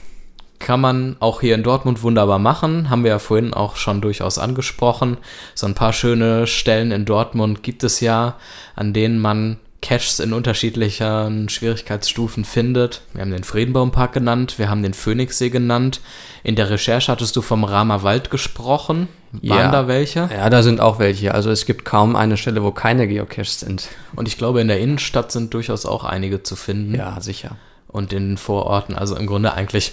Kann 0.64 0.80
man 0.80 1.16
auch 1.18 1.40
hier 1.40 1.54
in 1.56 1.62
Dortmund 1.64 2.02
wunderbar 2.02 2.38
machen. 2.38 2.88
Haben 2.88 3.02
wir 3.02 3.10
ja 3.10 3.18
vorhin 3.18 3.52
auch 3.52 3.74
schon 3.76 4.00
durchaus 4.00 4.38
angesprochen. 4.38 5.16
So 5.54 5.66
ein 5.66 5.74
paar 5.74 5.92
schöne 5.92 6.46
Stellen 6.46 6.92
in 6.92 7.04
Dortmund 7.04 7.62
gibt 7.62 7.82
es 7.82 8.00
ja, 8.00 8.36
an 8.76 8.92
denen 8.92 9.18
man 9.18 9.58
Caches 9.82 10.20
in 10.20 10.32
unterschiedlichen 10.32 11.48
Schwierigkeitsstufen 11.48 12.44
findet. 12.44 13.02
Wir 13.12 13.22
haben 13.22 13.32
den 13.32 13.42
Friedenbaumpark 13.42 14.12
genannt, 14.12 14.56
wir 14.58 14.70
haben 14.70 14.84
den 14.84 14.94
Phoenixsee 14.94 15.50
genannt. 15.50 16.00
In 16.44 16.54
der 16.54 16.70
Recherche 16.70 17.10
hattest 17.10 17.34
du 17.34 17.42
vom 17.42 17.64
Ramer 17.64 18.04
Wald 18.04 18.30
gesprochen. 18.30 19.08
Waren 19.32 19.42
Ja. 19.42 19.70
da 19.72 19.88
welche? 19.88 20.30
Ja, 20.32 20.48
da 20.48 20.62
sind 20.62 20.80
auch 20.80 21.00
welche. 21.00 21.34
Also 21.34 21.50
es 21.50 21.66
gibt 21.66 21.84
kaum 21.84 22.14
eine 22.14 22.36
Stelle, 22.36 22.62
wo 22.62 22.70
keine 22.70 23.08
Geocaches 23.08 23.60
sind. 23.60 23.88
Und 24.14 24.28
ich 24.28 24.38
glaube, 24.38 24.60
in 24.60 24.68
der 24.68 24.78
Innenstadt 24.78 25.32
sind 25.32 25.52
durchaus 25.52 25.84
auch 25.84 26.04
einige 26.04 26.44
zu 26.44 26.54
finden. 26.54 26.94
Ja, 26.94 27.20
sicher. 27.20 27.56
Und 27.92 28.12
in 28.12 28.30
den 28.30 28.36
Vororten, 28.38 28.96
also 28.96 29.16
im 29.16 29.26
Grunde 29.26 29.52
eigentlich, 29.52 29.92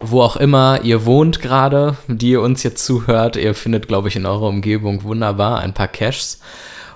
wo 0.00 0.22
auch 0.22 0.36
immer 0.36 0.80
ihr 0.82 1.04
wohnt 1.04 1.40
gerade, 1.40 1.96
die 2.08 2.30
ihr 2.30 2.40
uns 2.40 2.62
jetzt 2.62 2.84
zuhört, 2.84 3.36
ihr 3.36 3.54
findet, 3.54 3.86
glaube 3.86 4.08
ich, 4.08 4.16
in 4.16 4.24
eurer 4.24 4.48
Umgebung 4.48 5.02
wunderbar 5.02 5.60
ein 5.60 5.74
paar 5.74 5.88
Caches. 5.88 6.40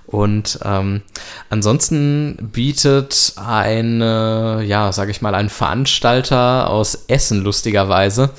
Und 0.07 0.59
ähm, 0.65 1.03
ansonsten 1.51 2.51
bietet 2.53 3.35
eine, 3.37 4.65
ja, 4.65 4.91
sage 4.91 5.11
ich 5.11 5.21
mal, 5.21 5.35
ein 5.35 5.51
Veranstalter 5.51 6.71
aus 6.71 7.05
Essen 7.09 7.43
lustigerweise, 7.43 8.31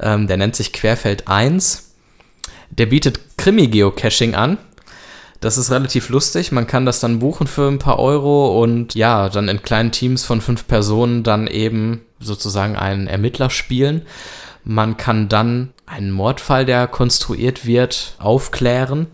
ähm, 0.00 0.28
der 0.28 0.36
nennt 0.36 0.54
sich 0.54 0.72
Querfeld 0.72 1.26
1, 1.26 1.92
der 2.70 2.86
bietet 2.86 3.36
Krimi-Geocaching 3.36 4.36
an. 4.36 4.58
Das 5.40 5.56
ist 5.56 5.70
relativ 5.70 6.08
lustig. 6.08 6.50
Man 6.50 6.66
kann 6.66 6.84
das 6.84 7.00
dann 7.00 7.20
buchen 7.20 7.46
für 7.46 7.68
ein 7.68 7.78
paar 7.78 7.98
Euro 7.98 8.60
und 8.60 8.94
ja, 8.94 9.28
dann 9.28 9.48
in 9.48 9.62
kleinen 9.62 9.92
Teams 9.92 10.24
von 10.24 10.40
fünf 10.40 10.66
Personen 10.66 11.22
dann 11.22 11.46
eben 11.46 12.00
sozusagen 12.18 12.76
einen 12.76 13.06
Ermittler 13.06 13.50
spielen. 13.50 14.02
Man 14.64 14.96
kann 14.96 15.28
dann 15.28 15.72
einen 15.86 16.10
Mordfall, 16.10 16.64
der 16.64 16.88
konstruiert 16.88 17.66
wird, 17.66 18.16
aufklären. 18.18 19.06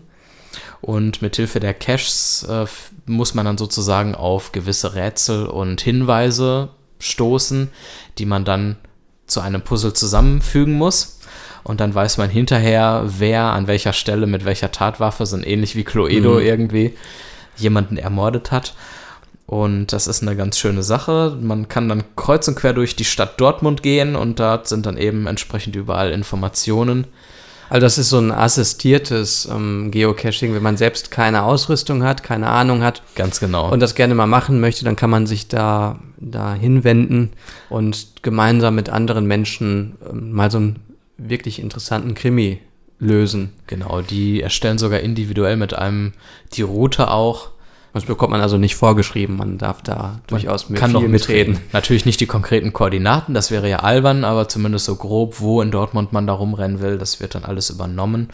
Und 0.81 1.21
mit 1.21 1.35
Hilfe 1.35 1.59
der 1.59 1.73
Caches 1.73 2.45
äh, 2.49 2.65
muss 3.05 3.33
man 3.33 3.45
dann 3.45 3.57
sozusagen 3.57 4.15
auf 4.15 4.51
gewisse 4.51 4.95
Rätsel 4.95 5.45
und 5.47 5.81
Hinweise 5.81 6.69
stoßen, 6.99 7.69
die 8.17 8.25
man 8.25 8.45
dann 8.45 8.77
zu 9.27 9.41
einem 9.41 9.61
Puzzle 9.61 9.93
zusammenfügen 9.93 10.73
muss. 10.73 11.19
Und 11.65 11.79
dann 11.81 11.93
weiß 11.93 12.17
man 12.19 12.29
hinterher, 12.29 13.03
wer 13.05 13.41
an 13.45 13.65
welcher 13.67 13.91
Stelle 13.91 14.27
mit 14.27 14.45
welcher 14.45 14.71
Tatwaffe, 14.71 15.25
so 15.25 15.37
ähnlich 15.37 15.75
wie 15.75 15.83
Cluedo 15.83 16.35
Mhm. 16.35 16.45
irgendwie, 16.45 16.93
jemanden 17.57 17.97
ermordet 17.97 18.51
hat. 18.51 18.75
Und 19.47 19.87
das 19.93 20.07
ist 20.07 20.21
eine 20.21 20.35
ganz 20.35 20.57
schöne 20.59 20.83
Sache. 20.83 21.37
Man 21.41 21.67
kann 21.67 21.89
dann 21.89 22.03
kreuz 22.15 22.47
und 22.47 22.55
quer 22.55 22.73
durch 22.73 22.95
die 22.95 23.03
Stadt 23.05 23.39
Dortmund 23.41 23.83
gehen 23.83 24.15
und 24.15 24.39
dort 24.39 24.67
sind 24.67 24.85
dann 24.85 24.97
eben 24.97 25.27
entsprechend 25.27 25.75
überall 25.75 26.11
Informationen. 26.11 27.05
Also 27.67 27.81
das 27.81 27.97
ist 27.97 28.09
so 28.09 28.19
ein 28.19 28.31
assistiertes 28.31 29.47
ähm, 29.51 29.89
Geocaching, 29.89 30.53
wenn 30.53 30.61
man 30.61 30.77
selbst 30.77 31.09
keine 31.09 31.41
Ausrüstung 31.43 32.03
hat, 32.03 32.21
keine 32.21 32.47
Ahnung 32.47 32.83
hat 32.83 33.01
Ganz 33.15 33.39
genau. 33.39 33.71
und 33.71 33.79
das 33.79 33.95
gerne 33.95 34.13
mal 34.13 34.27
machen 34.27 34.59
möchte, 34.59 34.85
dann 34.85 34.95
kann 34.95 35.09
man 35.09 35.25
sich 35.25 35.47
da, 35.47 35.97
da 36.19 36.53
hinwenden 36.53 37.31
und 37.69 38.07
gemeinsam 38.21 38.75
mit 38.75 38.89
anderen 38.89 39.25
Menschen 39.25 39.95
ähm, 40.07 40.31
mal 40.31 40.51
so 40.51 40.57
einen 40.59 40.75
wirklich 41.17 41.59
interessanten 41.59 42.13
Krimi 42.15 42.59
lösen. 42.99 43.53
Genau, 43.67 44.01
die 44.01 44.41
erstellen 44.41 44.77
sogar 44.77 44.99
individuell 44.99 45.57
mit 45.57 45.73
einem 45.73 46.13
die 46.53 46.61
Route 46.61 47.11
auch. 47.11 47.49
Das 47.93 48.03
bekommt 48.03 48.31
man 48.31 48.41
also 48.41 48.57
nicht 48.57 48.75
vorgeschrieben, 48.75 49.37
man 49.37 49.57
darf 49.57 49.81
da 49.81 50.19
durchaus 50.27 50.69
mit 50.69 50.81
kann 50.81 50.91
noch 50.91 50.99
viel 50.99 51.07
mitreden. 51.07 51.59
Natürlich 51.71 52.05
nicht 52.05 52.19
die 52.19 52.25
konkreten 52.25 52.73
Koordinaten, 52.73 53.33
das 53.33 53.51
wäre 53.51 53.69
ja 53.69 53.79
albern, 53.79 54.25
aber 54.25 54.49
zumindest 54.49 54.83
so 54.83 54.97
grob, 54.97 55.39
wo 55.39 55.61
in 55.61 55.71
Dortmund 55.71 56.11
man 56.11 56.27
da 56.27 56.33
rumrennen 56.33 56.81
will, 56.81 56.97
das 56.97 57.21
wird 57.21 57.35
dann 57.35 57.45
alles 57.45 57.69
übernommen. 57.69 58.27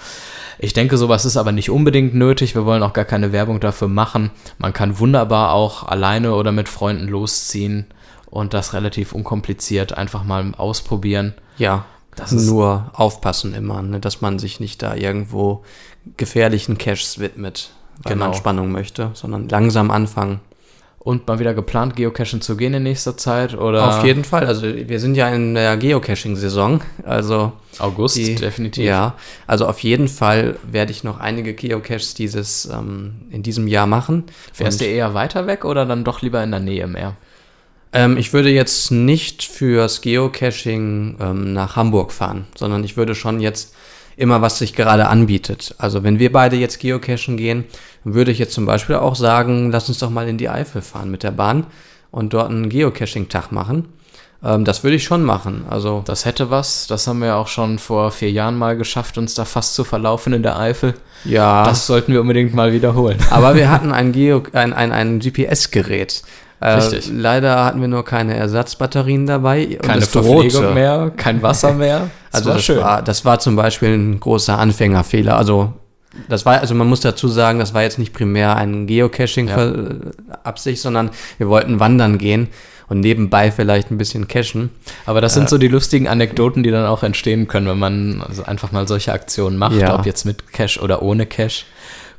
Ich 0.57 0.73
denke, 0.73 0.97
sowas 0.97 1.25
ist 1.25 1.37
aber 1.37 1.51
nicht 1.51 1.69
unbedingt 1.69 2.15
nötig. 2.15 2.55
Wir 2.55 2.65
wollen 2.65 2.81
auch 2.81 2.93
gar 2.93 3.05
keine 3.05 3.33
Werbung 3.33 3.59
dafür 3.59 3.87
machen. 3.87 4.31
Man 4.57 4.73
kann 4.73 4.97
wunderbar 4.97 5.53
auch 5.53 5.87
alleine 5.87 6.33
oder 6.33 6.51
mit 6.51 6.67
Freunden 6.67 7.07
losziehen 7.07 7.85
und 8.31 8.55
das 8.55 8.73
relativ 8.73 9.13
unkompliziert 9.13 9.95
einfach 9.95 10.23
mal 10.23 10.55
ausprobieren. 10.57 11.35
Ja, 11.59 11.85
Das 12.15 12.31
ist- 12.33 12.47
nur 12.47 12.91
aufpassen 12.93 13.53
immer, 13.53 13.81
ne, 13.81 13.99
dass 13.99 14.21
man 14.21 14.37
sich 14.39 14.59
nicht 14.59 14.81
da 14.81 14.95
irgendwo 14.95 15.63
gefährlichen 16.17 16.77
Caches 16.77 17.19
widmet, 17.19 17.71
weil 18.03 18.13
Genau. 18.13 18.25
man 18.27 18.33
Spannung 18.33 18.71
möchte, 18.71 19.11
sondern 19.13 19.47
langsam 19.49 19.91
anfangen. 19.91 20.39
Und 21.03 21.25
mal 21.27 21.39
wieder 21.39 21.55
geplant, 21.55 21.95
geocachen 21.95 22.41
zu 22.41 22.55
gehen 22.55 22.75
in 22.75 22.83
nächster 22.83 23.17
Zeit 23.17 23.55
oder 23.57 23.97
Auf 23.97 24.05
jeden 24.05 24.23
Fall. 24.23 24.45
Also 24.45 24.67
wir 24.67 24.99
sind 24.99 25.15
ja 25.15 25.29
in 25.29 25.55
der 25.55 25.75
Geocaching-Saison. 25.75 26.81
Also 27.03 27.53
August, 27.79 28.17
die, 28.17 28.35
definitiv. 28.35 28.85
Ja, 28.85 29.15
also 29.47 29.65
auf 29.65 29.79
jeden 29.79 30.07
Fall 30.07 30.57
werde 30.69 30.91
ich 30.91 31.03
noch 31.03 31.19
einige 31.19 31.55
Geocaches 31.55 32.13
dieses 32.13 32.65
ähm, 32.71 33.13
in 33.31 33.41
diesem 33.41 33.65
Jahr 33.67 33.87
machen. 33.87 34.25
Fährst 34.53 34.79
du 34.81 34.85
eher 34.85 35.15
weiter 35.15 35.47
weg 35.47 35.65
oder 35.65 35.87
dann 35.87 36.03
doch 36.03 36.21
lieber 36.21 36.43
in 36.43 36.51
der 36.51 36.59
Nähe 36.59 36.85
mehr? 36.85 37.15
Ähm, 37.93 38.17
ich 38.17 38.33
würde 38.33 38.49
jetzt 38.49 38.91
nicht 38.91 39.43
fürs 39.43 40.01
Geocaching 40.01 41.17
ähm, 41.19 41.53
nach 41.53 41.75
Hamburg 41.75 42.11
fahren, 42.11 42.45
sondern 42.55 42.83
ich 42.83 42.97
würde 42.97 43.15
schon 43.15 43.39
jetzt 43.39 43.73
immer, 44.17 44.41
was 44.41 44.59
sich 44.59 44.75
gerade 44.75 45.07
anbietet. 45.07 45.75
Also 45.77 46.03
wenn 46.03 46.19
wir 46.19 46.31
beide 46.31 46.55
jetzt 46.55 46.79
geocachen 46.79 47.37
gehen, 47.37 47.65
würde 48.03 48.31
ich 48.31 48.39
jetzt 48.39 48.53
zum 48.53 48.65
Beispiel 48.65 48.95
auch 48.95 49.15
sagen, 49.15 49.71
lass 49.71 49.89
uns 49.89 49.99
doch 49.99 50.09
mal 50.09 50.27
in 50.27 50.37
die 50.37 50.49
Eifel 50.49 50.81
fahren 50.81 51.11
mit 51.11 51.23
der 51.23 51.31
Bahn 51.31 51.65
und 52.11 52.33
dort 52.33 52.49
einen 52.49 52.69
Geocaching-Tag 52.69 53.51
machen. 53.51 53.87
Ähm, 54.43 54.65
das 54.65 54.83
würde 54.83 54.95
ich 54.95 55.03
schon 55.03 55.23
machen. 55.23 55.65
Also 55.69 56.03
Das 56.05 56.25
hätte 56.25 56.49
was. 56.49 56.87
Das 56.87 57.07
haben 57.07 57.21
wir 57.21 57.35
auch 57.35 57.47
schon 57.47 57.79
vor 57.79 58.11
vier 58.11 58.31
Jahren 58.31 58.57
mal 58.57 58.75
geschafft, 58.77 59.17
uns 59.17 59.33
da 59.33 59.45
fast 59.45 59.75
zu 59.75 59.83
verlaufen 59.83 60.33
in 60.33 60.43
der 60.43 60.57
Eifel. 60.59 60.93
ja. 61.25 61.63
Das 61.63 61.87
sollten 61.87 62.13
wir 62.13 62.21
unbedingt 62.21 62.53
mal 62.53 62.73
wiederholen. 62.73 63.17
Aber 63.29 63.55
wir 63.55 63.69
hatten 63.69 63.91
ein, 63.91 64.11
Geo 64.11 64.43
ein, 64.53 64.73
ein, 64.73 64.91
ein 64.91 65.19
GPS-Gerät. 65.19 66.23
Äh, 66.61 66.69
Richtig. 66.73 67.11
Leider 67.13 67.65
hatten 67.65 67.81
wir 67.81 67.87
nur 67.87 68.05
keine 68.05 68.35
Ersatzbatterien 68.35 69.25
dabei. 69.25 69.65
und 69.67 69.81
Keine 69.81 70.01
es 70.03 70.11
drohte. 70.11 70.49
Verpflegung 70.51 70.73
mehr, 70.75 71.11
kein 71.17 71.41
Wasser 71.41 71.73
mehr. 71.73 72.09
Das 72.31 72.39
Also 72.41 72.47
war 72.49 72.55
das, 72.55 72.63
schön. 72.65 72.77
war, 72.79 73.01
das 73.01 73.25
war 73.25 73.39
zum 73.39 73.55
Beispiel 73.57 73.89
ein 73.89 74.19
großer 74.21 74.57
Anfängerfehler. 74.57 75.35
Also 75.35 75.73
das 76.29 76.45
war, 76.45 76.61
also 76.61 76.73
man 76.75 76.87
muss 76.87 77.01
dazu 77.01 77.27
sagen, 77.27 77.59
das 77.59 77.73
war 77.73 77.81
jetzt 77.81 77.99
nicht 77.99 78.13
primär 78.13 78.55
ein 78.55 78.87
Geocaching-Absicht, 78.87 80.81
sondern 80.81 81.09
wir 81.37 81.47
wollten 81.49 81.79
wandern 81.79 82.17
gehen 82.17 82.47
und 82.87 82.99
nebenbei 83.01 83.51
vielleicht 83.51 83.91
ein 83.91 83.97
bisschen 83.97 84.27
cachen. 84.27 84.69
Aber 85.05 85.21
das 85.21 85.33
Äh. 85.33 85.39
sind 85.39 85.49
so 85.49 85.57
die 85.57 85.67
lustigen 85.67 86.07
Anekdoten, 86.07 86.63
die 86.63 86.71
dann 86.71 86.85
auch 86.85 87.03
entstehen 87.03 87.47
können, 87.47 87.67
wenn 87.67 87.79
man 87.79 88.23
also 88.27 88.43
einfach 88.43 88.71
mal 88.71 88.87
solche 88.87 89.11
Aktionen 89.13 89.57
macht, 89.57 89.75
Ja. 89.75 89.95
ob 89.97 90.05
jetzt 90.05 90.25
mit 90.25 90.51
Cash 90.53 90.79
oder 90.79 91.01
ohne 91.01 91.25
Cash. 91.25 91.65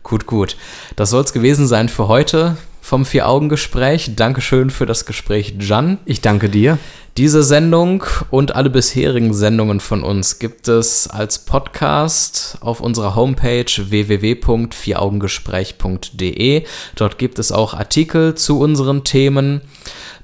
Gut, 0.02 0.26
gut. 0.26 0.56
Das 0.96 1.10
soll 1.10 1.22
es 1.22 1.32
gewesen 1.32 1.66
sein 1.66 1.88
für 1.88 2.08
heute 2.08 2.56
vom 2.82 3.06
Vier-Augen-Gespräch. 3.06 4.16
Dankeschön 4.16 4.68
für 4.68 4.84
das 4.84 5.06
Gespräch, 5.06 5.54
Jan. 5.58 5.96
Ich 6.04 6.20
danke 6.20 6.50
dir. 6.50 6.76
Diese 7.16 7.42
Sendung 7.42 8.04
und 8.30 8.54
alle 8.56 8.70
bisherigen 8.70 9.32
Sendungen 9.32 9.80
von 9.80 10.02
uns 10.02 10.38
gibt 10.38 10.66
es 10.66 11.08
als 11.08 11.38
Podcast 11.38 12.58
auf 12.60 12.80
unserer 12.80 13.14
Homepage 13.14 13.66
www.vieraugengespräch.de. 13.66 16.64
Dort 16.96 17.18
gibt 17.18 17.38
es 17.38 17.52
auch 17.52 17.74
Artikel 17.74 18.34
zu 18.34 18.58
unseren 18.58 19.04
Themen. 19.04 19.60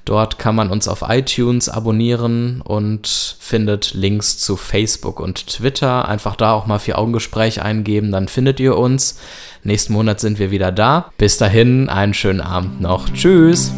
Dort 0.05 0.39
kann 0.39 0.55
man 0.55 0.69
uns 0.69 0.87
auf 0.87 1.03
iTunes 1.07 1.69
abonnieren 1.69 2.61
und 2.61 3.37
findet 3.39 3.93
Links 3.93 4.37
zu 4.37 4.55
Facebook 4.55 5.19
und 5.19 5.47
Twitter. 5.47 6.07
Einfach 6.07 6.35
da 6.35 6.53
auch 6.53 6.65
mal 6.65 6.79
Vier-Augen-Gespräch 6.79 7.61
eingeben, 7.61 8.11
dann 8.11 8.27
findet 8.27 8.59
ihr 8.59 8.77
uns. 8.77 9.19
Nächsten 9.63 9.93
Monat 9.93 10.19
sind 10.19 10.39
wir 10.39 10.51
wieder 10.51 10.71
da. 10.71 11.11
Bis 11.17 11.37
dahin, 11.37 11.89
einen 11.89 12.13
schönen 12.13 12.41
Abend 12.41 12.81
noch. 12.81 13.09
Tschüss. 13.09 13.71